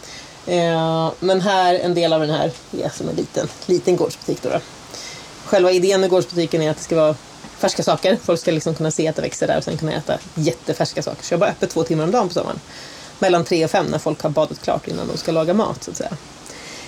Eh, 0.47 1.13
men 1.21 1.41
här, 1.41 1.75
en 1.75 1.95
del 1.95 2.13
av 2.13 2.21
den 2.21 2.31
här 2.31 2.53
är 2.83 2.89
som 2.89 3.09
en 3.09 3.17
liten, 3.17 3.49
liten 3.67 3.97
gårdsbutik. 3.97 4.43
Då, 4.43 4.49
då. 4.49 4.61
Själva 5.45 5.71
idén 5.71 6.01
med 6.01 6.11
gårdsbutiken 6.11 6.63
är 6.63 6.71
att 6.71 6.77
det 6.77 6.83
ska 6.83 6.97
vara 6.97 7.15
färska 7.59 7.83
saker. 7.83 8.19
Folk 8.25 8.41
ska 8.41 8.51
liksom 8.51 8.75
kunna 8.75 8.91
se 8.91 9.09
att 9.09 9.17
det 9.17 9.23
växer 9.23 9.47
där 9.47 9.59
och 9.59 9.65
sen 9.65 9.77
kunna 9.77 9.93
äta 9.93 10.19
jättefärska 10.35 11.03
saker. 11.03 11.25
Så 11.25 11.33
jag 11.33 11.41
bara 11.41 11.51
öppet 11.51 11.71
två 11.71 11.83
timmar 11.83 12.05
om 12.05 12.11
dagen 12.11 12.29
på 12.29 12.35
sommaren. 12.35 12.61
Mellan 13.19 13.45
tre 13.45 13.65
och 13.65 13.71
fem 13.71 13.87
när 13.87 13.99
folk 13.99 14.23
har 14.23 14.31
badat 14.31 14.63
klart 14.63 14.89
innan 14.89 15.09
de 15.09 15.17
ska 15.17 15.33
laga 15.33 15.55
mat. 15.55 15.85
Så 15.85 15.91
att 15.91 15.97
säga. 15.97 16.17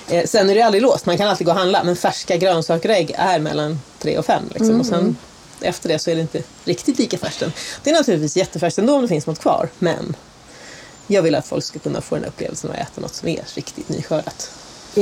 Eh, 0.09 0.24
sen 0.24 0.50
är 0.50 0.54
det 0.54 0.62
aldrig 0.62 0.83
låst, 0.83 1.07
man 1.07 1.18
kan 1.18 1.28
alltid 1.28 1.46
gå 1.46 1.52
och 1.52 1.59
handla. 1.59 1.85
Men 1.85 1.96
färska 1.96 2.37
grönsaker 2.37 2.88
och 2.88 2.94
ägg 2.94 3.14
är 3.18 3.38
mellan 3.38 3.81
tre 3.98 4.18
och 4.18 4.26
fem. 4.26 4.42
Liksom. 4.48 4.68
Mm. 4.68 4.81
Och 4.81 4.87
sen 4.87 5.16
efter 5.61 5.88
det 5.88 5.98
så 5.98 6.11
är 6.11 6.14
det 6.14 6.20
inte 6.20 6.42
riktigt 6.64 6.98
lika 6.98 7.18
färskt 7.18 7.42
Det 7.83 7.90
är 7.90 7.94
naturligtvis 7.94 8.37
jättefärskt 8.37 8.78
ändå 8.78 8.94
om 8.94 9.02
det 9.02 9.09
finns 9.09 9.26
något 9.26 9.40
kvar. 9.40 9.68
Men 9.78 10.16
jag 11.07 11.22
vill 11.22 11.35
att 11.35 11.46
folk 11.46 11.64
ska 11.64 11.78
kunna 11.78 12.00
få 12.00 12.14
den 12.14 12.24
upplevelsen 12.24 12.70
att 12.70 12.76
äta 12.76 13.00
något 13.00 13.14
som 13.14 13.28
är 13.28 13.44
riktigt 13.54 13.88
nyskördat. 13.88 14.50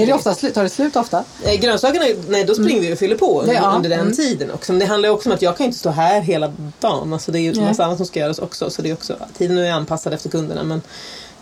Är 0.02 0.06
det 0.06 0.12
ofta 0.12 0.34
slut? 0.34 0.54
Tar 0.54 0.62
det 0.62 0.68
slut 0.68 0.96
ofta? 0.96 1.24
Eh, 1.42 1.60
grönsakerna, 1.60 2.04
nej 2.28 2.44
då 2.44 2.54
springer 2.54 2.70
mm. 2.70 2.86
vi 2.86 2.94
och 2.94 2.98
fyller 2.98 3.16
på 3.16 3.40
under, 3.40 3.54
ja. 3.54 3.72
under 3.76 3.90
den 3.90 4.00
mm. 4.00 4.12
tiden 4.12 4.50
också. 4.50 4.72
Men 4.72 4.78
det 4.78 4.86
handlar 4.86 5.08
också 5.08 5.28
om 5.28 5.34
att 5.34 5.42
jag 5.42 5.56
kan 5.56 5.66
inte 5.66 5.78
stå 5.78 5.90
här 5.90 6.20
hela 6.20 6.52
dagen. 6.80 7.12
Alltså 7.12 7.32
det 7.32 7.38
är 7.38 7.40
ju 7.40 7.60
massa 7.60 7.84
annat 7.84 7.96
som 7.96 8.06
ska 8.06 8.20
göras 8.20 8.38
också. 8.38 8.70
Så 8.70 8.82
det 8.82 8.90
är 8.90 8.94
också, 8.94 9.16
tiden 9.38 9.58
är 9.58 9.72
anpassad 9.72 10.12
efter 10.14 10.30
kunderna 10.30 10.64
men 10.64 10.82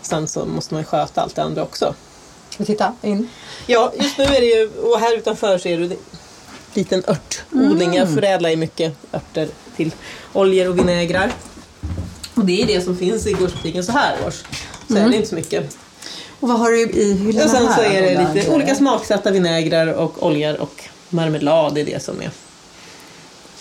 sen 0.01 0.27
så 0.27 0.45
måste 0.45 0.73
man 0.73 0.81
ju 0.81 0.85
sköta 0.85 1.21
allt 1.21 1.35
det 1.35 1.43
andra 1.43 1.63
också. 1.63 1.95
Ska 2.49 2.65
titta 2.65 2.93
in? 3.01 3.29
Ja, 3.67 3.93
just 3.99 4.17
nu 4.17 4.23
är 4.23 4.41
det 4.41 4.45
ju, 4.45 4.69
och 4.69 4.99
här 4.99 5.17
utanför 5.17 5.57
så 5.57 5.67
är 5.67 5.77
det 5.77 5.95
liten 6.73 7.03
örtodling. 7.07 7.89
Mm. 7.89 7.93
Jag 7.93 8.13
förädlar 8.13 8.49
ju 8.49 8.55
mycket 8.55 8.93
örter 9.13 9.47
till 9.75 9.91
oljor 10.33 10.69
och 10.69 10.77
vinägrar. 10.77 11.31
Och 12.35 12.45
det 12.45 12.61
är 12.61 12.67
det 12.67 12.81
som 12.81 12.97
finns 12.97 13.27
i 13.27 13.33
gårdsbutiken 13.33 13.83
så 13.83 13.91
här 13.91 14.15
års. 14.27 14.43
Så 14.87 14.93
mm. 14.93 15.05
är 15.05 15.09
det 15.09 15.15
inte 15.15 15.29
så 15.29 15.35
mycket. 15.35 15.77
Och 16.39 16.47
vad 16.47 16.59
har 16.59 16.71
du 16.71 16.81
i 16.81 17.13
hyllorna 17.13 17.43
Och 17.43 17.49
sen 17.49 17.73
så 17.73 17.81
är 17.81 18.01
det 18.01 18.33
lite 18.33 18.51
olika 18.51 18.75
smaksatta 18.75 19.31
vinägrar 19.31 19.87
och 19.87 20.25
oljor 20.25 20.61
och 20.61 20.83
marmelad. 21.09 21.75
Det 21.75 21.81
är 21.81 21.85
det 21.85 22.03
som 22.03 22.21
är 22.21 22.31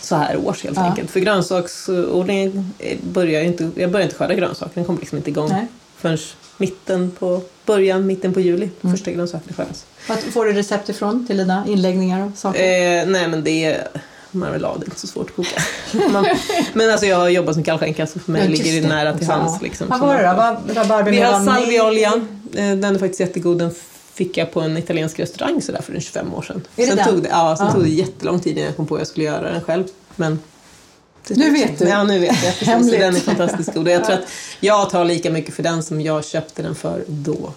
så 0.01 0.17
här 0.17 0.37
års 0.37 0.65
helt 0.65 0.77
ja. 0.77 0.83
enkelt. 0.85 1.11
För 1.11 1.21
grönsaksodlingen 1.21 2.75
börjar 3.03 3.43
inte, 3.43 3.71
jag 3.77 3.91
börjar 3.91 4.05
inte 4.05 4.17
skörda 4.17 4.35
grönsaker, 4.35 4.73
den 4.75 4.85
kommer 4.85 5.01
liksom 5.01 5.19
inte 5.19 5.31
igång 5.31 5.49
Nej. 5.49 5.67
förrän 5.97 6.19
mitten 6.57 7.11
på, 7.19 7.43
början, 7.67 8.07
mitten 8.07 8.35
på 8.35 8.41
juli. 8.41 8.71
Mm. 8.81 8.97
Första 8.97 9.11
grönsakerna 9.11 9.53
skördas. 9.57 9.85
Vad 10.09 10.19
får 10.19 10.45
du 10.45 10.53
recept 10.53 10.89
ifrån 10.89 11.27
till 11.27 11.37
dina 11.37 11.67
inläggningar 11.67 12.27
och 12.27 12.39
saker? 12.39 12.61
Eh, 12.61 13.07
nej 13.07 13.29
men 13.29 13.45
det 13.45 13.65
är 13.65 13.89
marmelad, 14.31 14.81
det 14.81 14.85
är 14.85 14.87
inte 14.87 15.01
så 15.01 15.07
svårt 15.07 15.31
att 15.31 15.37
koka. 15.37 15.61
Man, 16.13 16.27
men 16.73 16.91
alltså 16.91 17.07
jag 17.07 17.17
har 17.17 17.29
jobbat 17.29 17.55
som 17.55 17.65
kallskänka 17.65 18.07
så 18.07 18.19
för 18.19 18.33
mig 18.33 18.43
ja, 18.43 18.49
ligger 18.49 18.83
det 18.83 18.89
nära 18.89 19.19
till 19.19 19.27
hands. 19.27 19.63
Liksom, 19.63 19.89
vad 19.89 20.01
var 20.01 20.15
det 20.17 20.23
då? 20.23 20.81
Rabarber 20.81 21.11
Vi 21.11 21.21
har 21.21 21.45
salviaolja, 21.45 22.09
eh, 22.09 22.23
den 22.55 22.85
är 22.85 22.99
faktiskt 22.99 23.21
jättegod. 23.21 23.59
Den 23.59 23.71
fick 24.15 24.37
jag 24.37 24.53
på 24.53 24.61
en 24.61 24.77
italiensk 24.77 25.19
restaurang 25.19 25.63
sådär 25.63 25.83
för 25.83 26.01
25 26.01 26.35
år 26.35 26.43
sedan. 26.43 26.63
Är 26.77 26.87
sen 26.87 26.97
det 26.97 27.05
tog 27.05 27.23
det, 27.23 27.29
ja, 27.29 27.57
sen 27.57 27.67
ja. 27.67 27.73
tog 27.73 27.83
det 27.83 27.89
jättelång 27.89 28.41
tid 28.41 28.53
innan 28.53 28.65
jag 28.65 28.77
kom 28.77 28.87
på 28.87 28.95
att 28.95 29.01
jag 29.01 29.09
skulle 29.09 29.27
göra 29.27 29.53
den 29.53 29.61
själv. 29.61 29.85
Men 30.17 30.39
nu 31.29 31.51
vet 31.51 31.79
du. 31.79 31.85
Ja, 31.85 32.05
nu 32.05 32.19
vet 32.19 32.45
jag. 32.45 32.59
Precis. 32.59 32.91
den 32.91 33.17
är 33.17 33.21
fantastiskt 33.21 33.75
god. 33.75 33.89
jag 33.89 34.05
tror 34.05 34.15
att 34.15 34.29
jag 34.61 34.91
tar 34.91 35.05
lika 35.05 35.31
mycket 35.31 35.55
för 35.55 35.63
den 35.63 35.83
som 35.83 36.01
jag 36.01 36.25
köpte 36.25 36.63
den 36.63 36.75
för 36.75 37.05
då. 37.07 37.53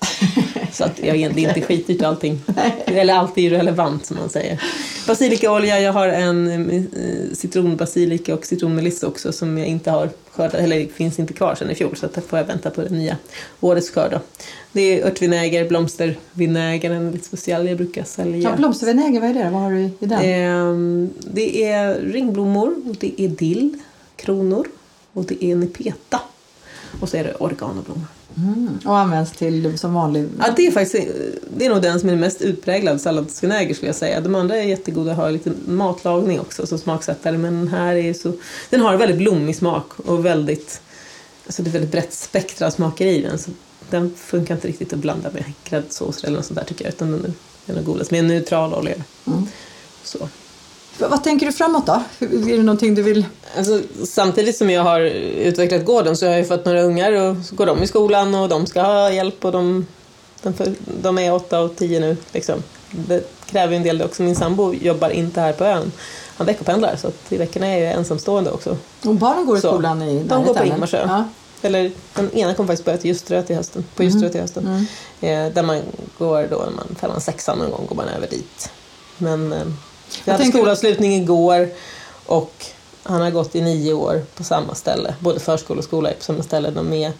Så 0.72 0.84
att 0.84 1.04
jag, 1.04 1.34
det 1.34 1.44
är 1.44 1.48
inte 1.48 1.60
skitdyrt 1.60 2.02
allting. 2.02 2.40
Eller 2.84 3.14
allt 3.14 3.38
är 3.38 3.50
relevant 3.50 4.06
som 4.06 4.16
man 4.16 4.28
säger. 4.28 4.62
Basilikaolja, 5.06 5.80
jag 5.80 5.92
har 5.92 6.08
en 6.08 6.70
eh, 6.70 7.34
citronbasilika 7.34 8.34
och 8.34 8.46
citronmelissa 8.46 9.06
också 9.06 9.32
som 9.32 9.58
jag 9.58 9.66
inte 9.66 9.90
har 9.90 10.10
skördat, 10.30 10.54
eller 10.54 10.86
finns 10.86 11.18
inte 11.18 11.32
kvar 11.32 11.54
sedan 11.54 11.70
i 11.70 11.74
fjol 11.74 11.96
så 11.96 12.06
att 12.06 12.24
får 12.24 12.38
jag 12.38 12.46
vänta 12.46 12.70
på 12.70 12.82
det 12.82 12.90
nya 12.90 13.16
årets 13.60 13.90
skörd. 13.90 14.20
Det 14.72 14.80
är 15.00 15.06
örtvinäger, 15.06 15.68
blomstervinäger, 15.68 16.90
en 16.90 17.10
lite 17.10 17.24
speciell 17.24 17.68
jag 17.68 17.76
brukar 17.76 18.04
sälja. 18.04 18.50
Ja, 18.50 18.56
blomstervinäger, 18.56 19.20
vad 19.20 19.30
är 19.30 19.34
det? 19.34 19.50
Vad 19.50 19.62
har 19.62 19.70
du 19.70 19.80
i 19.80 19.92
den? 19.98 20.18
Eh, 20.18 21.08
det 21.18 21.64
är 21.64 21.94
ringblommor, 21.94 22.74
och 22.88 22.96
det 23.00 23.20
är 23.20 23.28
dill, 23.28 23.78
kronor 24.16 24.66
och 25.12 25.24
det 25.24 25.44
är 25.44 25.56
nepeta. 25.56 26.20
Och 27.00 27.08
så 27.08 27.16
är 27.16 27.24
det 27.24 27.34
oreganoblomma. 27.34 28.06
Mm. 28.36 28.78
Och 28.84 28.98
används 28.98 29.32
till 29.32 29.78
som 29.78 29.94
vanlig? 29.94 30.28
Ja, 30.38 30.44
det 30.56 30.66
är 30.66 30.70
faktiskt 30.70 31.06
det 31.56 31.66
är 31.66 31.70
nog 31.70 31.82
den 31.82 32.00
som 32.00 32.08
är 32.08 32.16
mest 32.16 32.42
utpräglad 32.42 33.00
salladsvinäger 33.00 33.74
skulle 33.74 33.88
jag 33.88 33.96
säga. 33.96 34.20
De 34.20 34.34
andra 34.34 34.56
är 34.56 34.62
jättegoda, 34.62 35.14
har 35.14 35.30
lite 35.30 35.52
matlagning 35.66 36.40
också 36.40 36.66
som 36.66 36.78
smaksättare 36.78 37.38
men 37.38 37.58
den 37.58 37.68
här 37.68 37.94
är 37.94 38.12
så, 38.12 38.32
den 38.70 38.80
har 38.80 38.96
väldigt 38.96 39.18
blommig 39.18 39.56
smak 39.56 40.00
och 40.00 40.24
väldigt, 40.24 40.80
alltså 41.46 41.62
det 41.62 41.70
är 41.70 41.72
väldigt 41.72 41.92
brett 41.92 42.12
spektra 42.12 42.66
av 42.66 42.70
smaker 42.70 43.06
i 43.06 43.22
den. 43.22 43.38
Så 43.38 43.50
den 43.90 44.14
funkar 44.16 44.54
inte 44.54 44.68
riktigt 44.68 44.92
att 44.92 44.98
blanda 44.98 45.30
med 45.30 45.44
gräddsås 45.64 46.24
eller 46.24 46.36
något 46.36 46.46
sånt 46.46 46.58
där 46.58 46.66
tycker 46.66 46.84
jag 46.84 46.94
utan 46.94 47.10
den 47.12 47.34
är, 47.66 47.74
den 47.74 47.84
godast 47.84 48.10
med 48.10 48.20
en 48.20 48.26
neutral 48.26 48.74
olja. 48.74 48.94
Mm. 49.26 49.46
Så. 50.04 50.28
Vad 50.98 51.24
tänker 51.24 51.46
du 51.46 51.52
framåt 51.52 51.86
då? 51.86 52.02
Är 52.18 52.56
det 52.56 52.62
någonting 52.62 52.94
du 52.94 53.02
vill? 53.02 53.26
Alltså, 53.56 53.80
samtidigt 54.04 54.56
som 54.56 54.70
jag 54.70 54.82
har 54.82 55.00
utvecklat 55.00 55.84
gården 55.84 56.16
så 56.16 56.26
har 56.26 56.32
jag 56.32 56.48
fått 56.48 56.64
några 56.64 56.82
ungar 56.82 57.12
och 57.12 57.36
så 57.44 57.54
går 57.54 57.66
de 57.66 57.82
i 57.82 57.86
skolan 57.86 58.34
och 58.34 58.48
de 58.48 58.66
ska 58.66 58.82
ha 58.82 59.10
hjälp 59.10 59.44
och 59.44 59.52
de, 59.52 59.86
de, 60.42 60.54
de 61.02 61.18
är 61.18 61.34
åtta 61.34 61.60
och 61.60 61.76
tio 61.76 62.00
nu. 62.00 62.16
Liksom. 62.32 62.62
Det 62.90 63.30
kräver 63.46 63.76
en 63.76 63.82
del 63.82 64.02
också. 64.02 64.22
Min 64.22 64.36
sambo 64.36 64.74
jobbar 64.74 65.10
inte 65.10 65.40
här 65.40 65.52
på 65.52 65.64
ön. 65.64 65.92
Han 66.36 66.46
veckopendlar 66.46 66.96
så 66.96 67.08
att 67.08 67.32
i 67.32 67.36
veckorna 67.36 67.66
är 67.66 67.84
jag 67.84 67.94
ensamstående 67.94 68.50
också. 68.50 68.76
Och 69.04 69.14
barnen 69.14 69.46
går 69.46 69.58
i 69.58 69.60
skolan 69.60 70.02
i 70.02 70.22
De 70.22 70.44
går 70.44 70.54
på 70.54 70.64
Ingmarsö. 70.64 71.04
Ja. 71.08 71.24
Eller 71.62 71.92
den 72.14 72.34
ena 72.34 72.54
kommer 72.54 72.66
faktiskt 72.66 72.84
börja 72.84 72.98
till 72.98 73.08
Ljusterö 73.08 73.42
till 73.42 73.56
hösten, 73.56 73.84
på 73.96 74.02
Ljusterö 74.02 74.20
mm. 74.20 74.32
till 74.32 74.40
hösten. 74.40 74.66
Mm. 75.20 75.46
Eh, 75.48 75.54
där 75.54 75.62
man 75.62 75.80
går 76.18 76.46
då 76.50 76.56
när 76.56 76.72
man 76.76 76.96
fällar 77.00 77.20
sexan 77.20 77.58
någon 77.58 77.70
gång 77.70 77.86
går 77.88 77.96
man 77.96 78.08
över 78.08 78.26
dit. 78.26 78.70
Men 79.18 79.52
eh, 79.52 79.58
jag 80.24 80.32
hade 80.32 80.44
skolavslutning 80.44 81.14
igår 81.14 81.68
och 82.26 82.66
han 83.02 83.20
har 83.20 83.30
gått 83.30 83.54
i 83.54 83.60
nio 83.60 83.92
år 83.92 84.22
på 84.34 84.44
samma 84.44 84.74
ställe. 84.74 85.14
Både 85.20 85.40
förskola 85.40 85.78
och 85.78 85.84
skola 85.84 86.10
är 86.10 86.14
på 86.14 86.22
samma 86.22 86.42
ställe. 86.42 86.70
De 86.70 86.92
är 86.92 87.12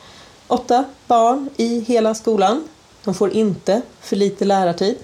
åtta 0.46 0.84
barn 1.06 1.50
i 1.56 1.80
hela 1.80 2.14
skolan. 2.14 2.68
De 3.04 3.14
får 3.14 3.32
inte 3.32 3.82
för 4.00 4.16
lite 4.16 4.44
lärartid. 4.44 4.96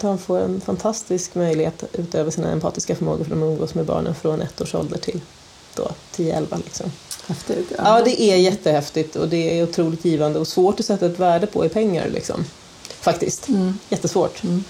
De 0.00 0.18
får 0.18 0.38
en 0.38 0.60
fantastisk 0.60 1.34
möjlighet 1.34 1.84
utöver 1.92 2.30
sina 2.30 2.50
empatiska 2.50 2.96
förmågor 2.96 3.24
för 3.24 3.30
de 3.30 3.42
umgås 3.42 3.74
med 3.74 3.84
barnen 3.84 4.14
från 4.14 4.42
ett 4.42 4.60
års 4.60 4.74
ålder 4.74 4.98
till 4.98 5.20
10-11. 6.16 6.56
Liksom. 6.64 6.92
Häftigt. 7.26 7.72
Ja. 7.76 7.98
ja, 7.98 8.04
det 8.04 8.22
är 8.22 8.36
jättehäftigt 8.36 9.16
och 9.16 9.28
det 9.28 9.58
är 9.58 9.62
otroligt 9.62 10.04
givande 10.04 10.38
och 10.38 10.48
svårt 10.48 10.80
att 10.80 10.86
sätta 10.86 11.06
ett 11.06 11.18
värde 11.18 11.46
på 11.46 11.66
i 11.66 11.68
pengar. 11.68 12.08
Liksom. 12.08 12.44
Faktiskt. 13.00 13.48
Mm. 13.48 13.78
Jättesvårt. 13.88 14.42
Mm. 14.44 14.64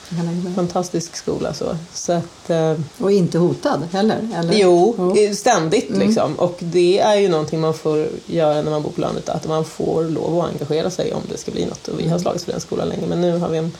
Fantastisk 0.56 1.16
skola. 1.16 1.54
Så. 1.54 1.76
Så 1.94 2.12
att, 2.12 2.50
eh... 2.50 2.74
Och 2.98 3.12
inte 3.12 3.38
hotad 3.38 3.88
heller? 3.92 4.28
Eller? 4.34 4.54
Jo, 4.54 4.94
oh. 4.98 5.32
ständigt 5.32 5.88
mm. 5.88 6.00
liksom. 6.00 6.34
Och 6.34 6.56
det 6.58 6.98
är 6.98 7.14
ju 7.14 7.28
någonting 7.28 7.60
man 7.60 7.74
får 7.74 8.08
göra 8.26 8.62
när 8.62 8.70
man 8.70 8.82
bor 8.82 8.90
på 8.90 9.00
landet. 9.00 9.28
Att 9.28 9.48
man 9.48 9.64
får 9.64 10.04
lov 10.04 10.40
att 10.40 10.52
engagera 10.52 10.90
sig 10.90 11.14
om 11.14 11.22
det 11.30 11.38
ska 11.38 11.50
bli 11.50 11.66
något. 11.66 11.88
Och 11.88 11.98
vi 11.98 12.02
har 12.02 12.10
mm. 12.10 12.20
slagits 12.20 12.44
för 12.44 12.52
den 12.52 12.60
skolan 12.60 12.88
länge. 12.88 13.06
Men 13.06 13.20
nu 13.20 13.38
har 13.38 13.48
vi 13.48 13.58
en 13.58 13.72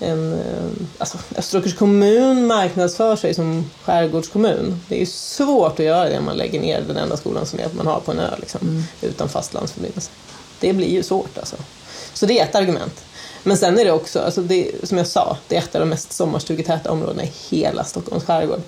en, 0.00 0.32
eh, 0.32 0.86
alltså, 0.98 1.18
Österåkers 1.36 1.74
kommun 1.74 2.46
marknadsför 2.46 3.16
sig 3.16 3.34
som 3.34 3.70
skärgårdskommun. 3.84 4.80
Det 4.88 4.94
är 4.94 5.00
ju 5.00 5.06
svårt 5.06 5.72
att 5.72 5.86
göra 5.86 6.08
det 6.08 6.18
om 6.18 6.24
man 6.24 6.36
lägger 6.36 6.60
ner 6.60 6.84
den 6.86 6.96
enda 6.96 7.16
skolan 7.16 7.46
som 7.46 7.58
man 7.72 7.86
har 7.86 8.00
på 8.00 8.12
en 8.12 8.18
ö 8.18 8.30
liksom, 8.38 8.60
mm. 8.68 8.82
utan 9.00 9.28
fastlandsförbindelse. 9.28 10.10
Det 10.60 10.72
blir 10.72 10.88
ju 10.88 11.02
svårt 11.02 11.38
alltså. 11.38 11.56
Så 12.12 12.26
det 12.26 12.40
är 12.40 12.44
ett 12.44 12.54
argument. 12.54 13.04
Men 13.42 13.56
sen 13.56 13.78
är 13.78 13.84
det 13.84 13.92
också, 13.92 14.20
alltså 14.20 14.42
det, 14.42 14.70
som 14.82 14.98
jag 14.98 15.06
sa, 15.06 15.36
det 15.48 15.56
är 15.56 15.60
ett 15.60 15.74
av 15.74 15.80
de 15.80 15.88
mest 15.88 16.12
sommarstugetäta 16.12 16.90
områdena 16.90 17.22
i 17.24 17.32
hela 17.50 17.84
Stockholms 17.84 18.24
skärgård. 18.24 18.60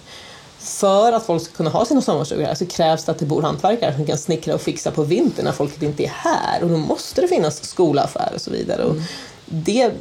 för 0.58 1.12
att 1.12 1.26
folk 1.26 1.42
ska 1.42 1.52
kunna 1.52 1.70
ha 1.70 1.84
sina 1.84 2.02
sommarstugor 2.02 2.44
här 2.44 2.54
så 2.54 2.66
krävs 2.66 3.04
det 3.04 3.12
att 3.12 3.18
det 3.18 3.26
bor 3.26 3.42
hantverkare 3.42 3.94
som 3.94 4.06
kan 4.06 4.18
snickra 4.18 4.54
och 4.54 4.60
fixa 4.60 4.90
på 4.90 5.02
vintern 5.02 5.44
när 5.44 5.52
folket 5.52 5.82
inte 5.82 6.04
är 6.04 6.12
här. 6.14 6.62
Och 6.62 6.70
då 6.70 6.76
måste 6.76 7.20
det 7.20 7.28
finnas 7.28 7.64
skolaffär 7.64 8.32
och 8.34 8.40
så 8.40 8.50
vidare. 8.50 8.84
Och 8.84 8.96
det 9.46 9.92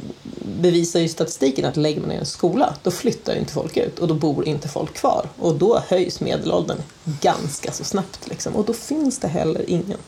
bevisar 0.60 1.00
ju 1.00 1.08
statistiken 1.08 1.64
att 1.64 1.76
lägger 1.76 2.00
man 2.00 2.08
ner 2.08 2.18
en 2.18 2.26
skola, 2.26 2.74
då 2.82 2.90
flyttar 2.90 3.34
inte 3.34 3.52
folk 3.52 3.76
ut 3.76 3.98
och 3.98 4.08
då 4.08 4.14
bor 4.14 4.48
inte 4.48 4.68
folk 4.68 4.94
kvar. 4.94 5.28
Och 5.38 5.54
då 5.54 5.82
höjs 5.88 6.20
medelåldern 6.20 6.78
ganska 7.04 7.72
så 7.72 7.84
snabbt. 7.84 8.28
Liksom. 8.28 8.56
Och 8.56 8.64
då 8.64 8.72
finns 8.72 9.18
det 9.18 9.28
heller 9.28 9.70
ingen 9.70 9.98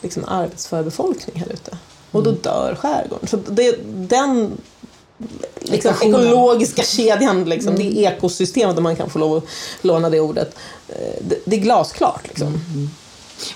liksom, 0.00 0.24
arbetsför 0.24 0.82
befolkning 0.82 1.40
här 1.40 1.52
ute. 1.52 1.78
Och 2.10 2.22
då 2.22 2.30
dör 2.30 2.74
skärgården. 2.74 3.28
Så 3.28 3.36
det, 3.36 3.76
den 4.08 4.58
liksom, 5.60 5.94
ekologiska 6.02 6.82
kedjan, 6.82 7.44
liksom, 7.44 7.74
mm. 7.74 7.94
det 7.94 8.00
ekosystemet, 8.00 8.76
om 8.76 8.82
man 8.82 8.96
kan 8.96 9.10
få 9.10 9.18
lov 9.18 9.36
att 9.36 9.44
låna 9.82 10.10
det 10.10 10.20
ordet, 10.20 10.54
eh, 10.88 10.94
det, 11.20 11.38
det 11.44 11.56
är 11.56 11.60
glasklart. 11.60 12.28
Liksom. 12.28 12.46
Mm. 12.46 12.90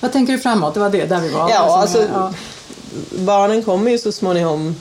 Vad 0.00 0.12
tänker 0.12 0.32
du 0.32 0.38
framåt? 0.38 0.74
Det 0.74 0.80
var 0.80 0.90
det 0.90 1.06
där 1.06 1.20
vi 1.20 1.30
var. 1.30 1.50
Ja, 1.50 1.78
alltså, 1.78 2.02
ja. 2.02 2.34
Barnen 3.10 3.62
kommer 3.62 3.90
ju 3.90 3.98
så 3.98 4.12
småningom, 4.12 4.76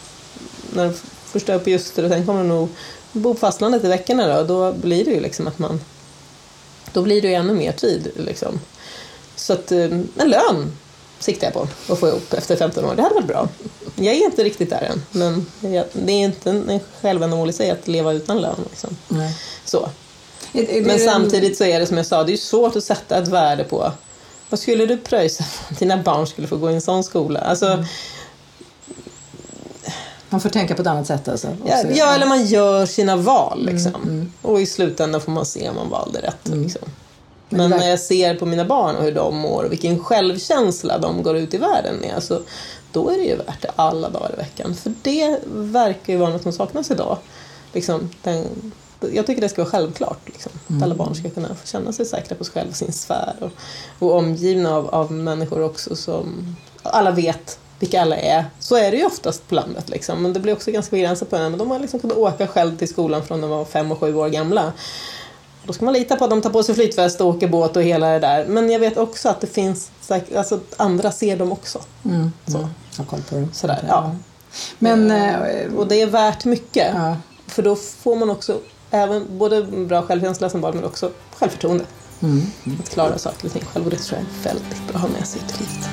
när 0.73 0.85
de 0.85 0.93
först 1.25 1.49
är 1.49 1.55
uppe 1.55 1.71
i 1.71 1.75
Öster 1.75 2.03
och 2.03 2.09
sen 2.09 2.25
kommer 2.25 2.39
de 2.39 2.47
nog 2.49 2.69
bo 3.11 3.33
på 3.33 3.39
fastlandet 3.39 3.83
i 3.83 3.87
veckorna 3.87 4.27
då, 4.27 4.43
då 4.43 4.73
blir 4.73 5.05
det 5.05 5.11
ju 5.11 5.19
liksom 5.19 5.47
att 5.47 5.59
man 5.59 5.79
då 6.93 7.01
blir 7.01 7.21
det 7.21 7.27
ju 7.27 7.33
ännu 7.33 7.53
mer 7.53 7.71
tid. 7.71 8.11
Liksom. 8.15 8.59
Så 9.35 9.53
att 9.53 9.71
eh, 9.71 9.83
en 9.83 10.29
lön 10.29 10.71
siktar 11.23 11.47
jag 11.47 11.53
på 11.53 11.93
att 11.93 11.99
få 11.99 12.07
ihop 12.07 12.33
efter 12.33 12.55
15 12.55 12.85
år. 12.85 12.95
Det 12.95 13.01
hade 13.01 13.15
varit 13.15 13.27
bra. 13.27 13.49
Jag 13.95 14.15
är 14.15 14.25
inte 14.25 14.43
riktigt 14.43 14.69
där 14.69 14.81
än, 14.81 15.05
men 15.11 15.45
det 15.93 16.11
är 16.11 16.23
inte 16.23 16.49
en 16.49 16.79
självändamål 17.01 17.49
i 17.49 17.53
sig 17.53 17.71
att 17.71 17.87
leva 17.87 18.13
utan 18.13 18.41
lön. 18.41 18.59
Liksom. 18.69 18.97
Så. 19.65 19.89
Men 20.83 20.99
samtidigt 20.99 21.57
så 21.57 21.63
är 21.63 21.79
det 21.79 21.85
som 21.85 21.97
jag 21.97 22.05
sa, 22.05 22.23
det 22.23 22.33
är 22.33 22.37
svårt 22.37 22.75
att 22.75 22.83
sätta 22.83 23.17
ett 23.17 23.27
värde 23.27 23.63
på 23.63 23.91
vad 24.49 24.59
skulle 24.59 24.85
du 24.85 24.97
pröjsa 24.97 25.43
att 25.69 25.79
dina 25.79 25.97
barn 25.97 26.27
skulle 26.27 26.47
få 26.47 26.57
gå 26.57 26.71
i 26.71 26.73
en 26.73 26.81
sån 26.81 27.03
skola? 27.03 27.39
Alltså, 27.39 27.67
mm. 27.67 27.85
Man 30.29 30.41
får 30.41 30.49
tänka 30.49 30.75
på 30.75 30.81
ett 30.81 30.87
annat 30.87 31.07
sätt 31.07 31.27
alltså? 31.27 31.47
Ja, 31.65 31.83
ja, 31.93 32.15
eller 32.15 32.25
man 32.25 32.45
gör 32.45 32.85
sina 32.85 33.15
val 33.15 33.65
liksom. 33.65 33.95
Mm, 33.95 34.09
mm. 34.09 34.31
Och 34.41 34.61
i 34.61 34.65
slutändan 34.65 35.21
får 35.21 35.31
man 35.31 35.45
se 35.45 35.69
om 35.69 35.75
man 35.75 35.89
valde 35.89 36.21
rätt. 36.21 36.47
Mm. 36.47 36.63
Liksom. 36.63 36.81
Men 37.57 37.69
när 37.69 37.89
jag 37.89 37.99
ser 37.99 38.35
på 38.35 38.45
mina 38.45 38.65
barn 38.65 38.95
och 38.95 39.03
hur 39.03 39.11
de 39.11 39.37
mår 39.37 39.63
och 39.63 39.71
vilken 39.71 39.99
självkänsla 39.99 40.97
de 40.97 41.23
går 41.23 41.37
ut 41.37 41.53
i 41.53 41.57
världen 41.57 41.95
med, 41.95 42.15
alltså, 42.15 42.41
då 42.91 43.09
är 43.09 43.17
det 43.17 43.23
ju 43.23 43.35
värt 43.35 43.61
det 43.61 43.71
alla 43.75 44.09
dagar 44.09 44.31
i 44.33 44.37
veckan. 44.37 44.75
För 44.75 44.93
det 45.01 45.39
verkar 45.45 46.13
ju 46.13 46.19
vara 46.19 46.29
något 46.29 46.43
som 46.43 46.51
saknas 46.51 46.91
idag. 46.91 47.17
Liksom, 47.73 48.09
den, 48.23 48.71
jag 49.13 49.25
tycker 49.25 49.41
det 49.41 49.49
ska 49.49 49.61
vara 49.61 49.71
självklart. 49.71 50.19
Liksom, 50.25 50.51
mm. 50.67 50.77
Att 50.77 50.85
alla 50.85 50.95
barn 50.95 51.15
ska 51.15 51.29
kunna 51.29 51.55
få 51.55 51.67
känna 51.67 51.93
sig 51.93 52.05
säkra 52.05 52.35
på 52.35 52.43
sig 52.43 52.53
själva 52.53 52.69
och 52.69 52.75
sin 52.75 52.93
sfär. 52.93 53.35
Och, 53.39 53.51
och 53.99 54.17
omgivna 54.17 54.75
av, 54.75 54.89
av 54.89 55.11
människor 55.11 55.61
också 55.61 55.95
som 55.95 56.55
alla 56.83 57.11
vet 57.11 57.59
vilka 57.79 58.01
alla 58.01 58.17
är. 58.17 58.45
Så 58.59 58.75
är 58.75 58.91
det 58.91 58.97
ju 58.97 59.05
oftast 59.05 59.47
på 59.47 59.55
landet. 59.55 59.89
Liksom. 59.89 60.23
Men 60.23 60.33
det 60.33 60.39
blir 60.39 60.53
också 60.53 60.71
ganska 60.71 60.95
begränsat 60.95 61.29
på 61.29 61.35
en. 61.35 61.51
Men 61.51 61.59
de 61.59 61.71
har 61.71 61.79
liksom 61.79 61.99
kunnat 61.99 62.17
åka 62.17 62.47
själv 62.47 62.77
till 62.77 62.87
skolan 62.87 63.23
från 63.23 63.41
de 63.41 63.49
var 63.49 63.65
fem 63.65 63.91
och 63.91 63.99
sju 63.99 64.15
år 64.15 64.29
gamla. 64.29 64.73
Då 65.65 65.73
ska 65.73 65.85
man 65.85 65.93
lita 65.93 66.15
på 66.15 66.23
att 66.23 66.29
de 66.29 66.41
tar 66.41 66.49
på 66.49 66.63
sig 66.63 66.75
flytväst 66.75 67.21
och 67.21 67.27
åker 67.27 67.47
båt 67.47 67.75
och 67.75 67.83
hela 67.83 68.07
det 68.07 68.19
där. 68.19 68.45
Men 68.45 68.71
jag 68.71 68.79
vet 68.79 68.97
också 68.97 69.29
att 69.29 69.41
det 69.41 69.47
finns, 69.47 69.91
alltså 70.35 70.59
andra 70.77 71.11
ser 71.11 71.37
dem 71.37 71.51
också. 71.51 71.81
Mm. 72.05 72.31
Så. 72.47 72.57
Mm. 72.57 72.69
Har 72.97 73.05
koll 73.05 73.21
på 73.29 73.35
dem. 73.35 73.49
Sådär, 73.53 73.85
ja. 73.87 74.15
Men, 74.79 75.11
eh, 75.11 75.73
och 75.77 75.87
det 75.87 76.01
är 76.01 76.07
värt 76.07 76.45
mycket. 76.45 76.91
Ja. 76.95 77.17
För 77.47 77.63
då 77.63 77.75
får 77.75 78.15
man 78.15 78.29
också 78.29 78.59
även 78.91 79.37
både 79.37 79.63
bra 79.63 80.01
självkänsla 80.01 80.49
som 80.49 80.61
barn 80.61 80.75
men 80.75 80.85
också 80.85 81.11
självförtroende. 81.35 81.85
Mm. 82.21 82.41
Att 82.79 82.89
klara 82.89 83.17
saker 83.17 83.45
och 83.45 83.53
ting 83.53 83.63
själv 83.73 83.85
och 83.85 83.91
det 83.91 83.97
tror 83.97 84.19
jag 84.19 84.49
är 84.49 84.53
väldigt 84.53 84.87
bra 84.87 84.95
att 84.95 85.01
ha 85.01 85.09
med 85.09 85.27
sig 85.27 85.41
ut 85.45 85.55
i 85.55 85.63
livet. 85.63 85.89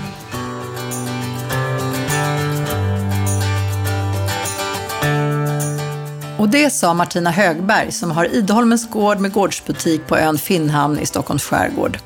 Och 6.41 6.49
det 6.49 6.71
sa 6.71 6.95
Martina 6.95 7.31
Högberg 7.31 7.93
som 7.93 8.11
har 8.11 8.25
Idholmens 8.25 8.91
gård 8.91 9.19
med 9.19 9.33
gårdsbutik 9.33 10.07
på 10.07 10.17
ön 10.17 10.39
Finnhamn 10.39 10.99
i 10.99 11.07
Stockholms 11.07 11.45
skärgård. 11.45 11.99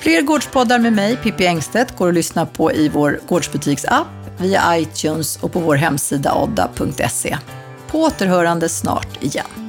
Fler 0.00 0.22
gårdspoddar 0.22 0.78
med 0.78 0.92
mig, 0.92 1.16
Pippi 1.16 1.46
Engstedt, 1.46 1.96
går 1.96 2.08
att 2.08 2.14
lyssna 2.14 2.46
på 2.46 2.72
i 2.72 2.88
vår 2.88 3.20
gårdsbutiksapp, 3.28 4.06
via 4.38 4.78
iTunes 4.78 5.36
och 5.36 5.52
på 5.52 5.60
vår 5.60 5.76
hemsida 5.76 6.34
odda.se. 6.34 7.38
På 7.86 8.02
återhörande 8.02 8.68
snart 8.68 9.22
igen. 9.22 9.63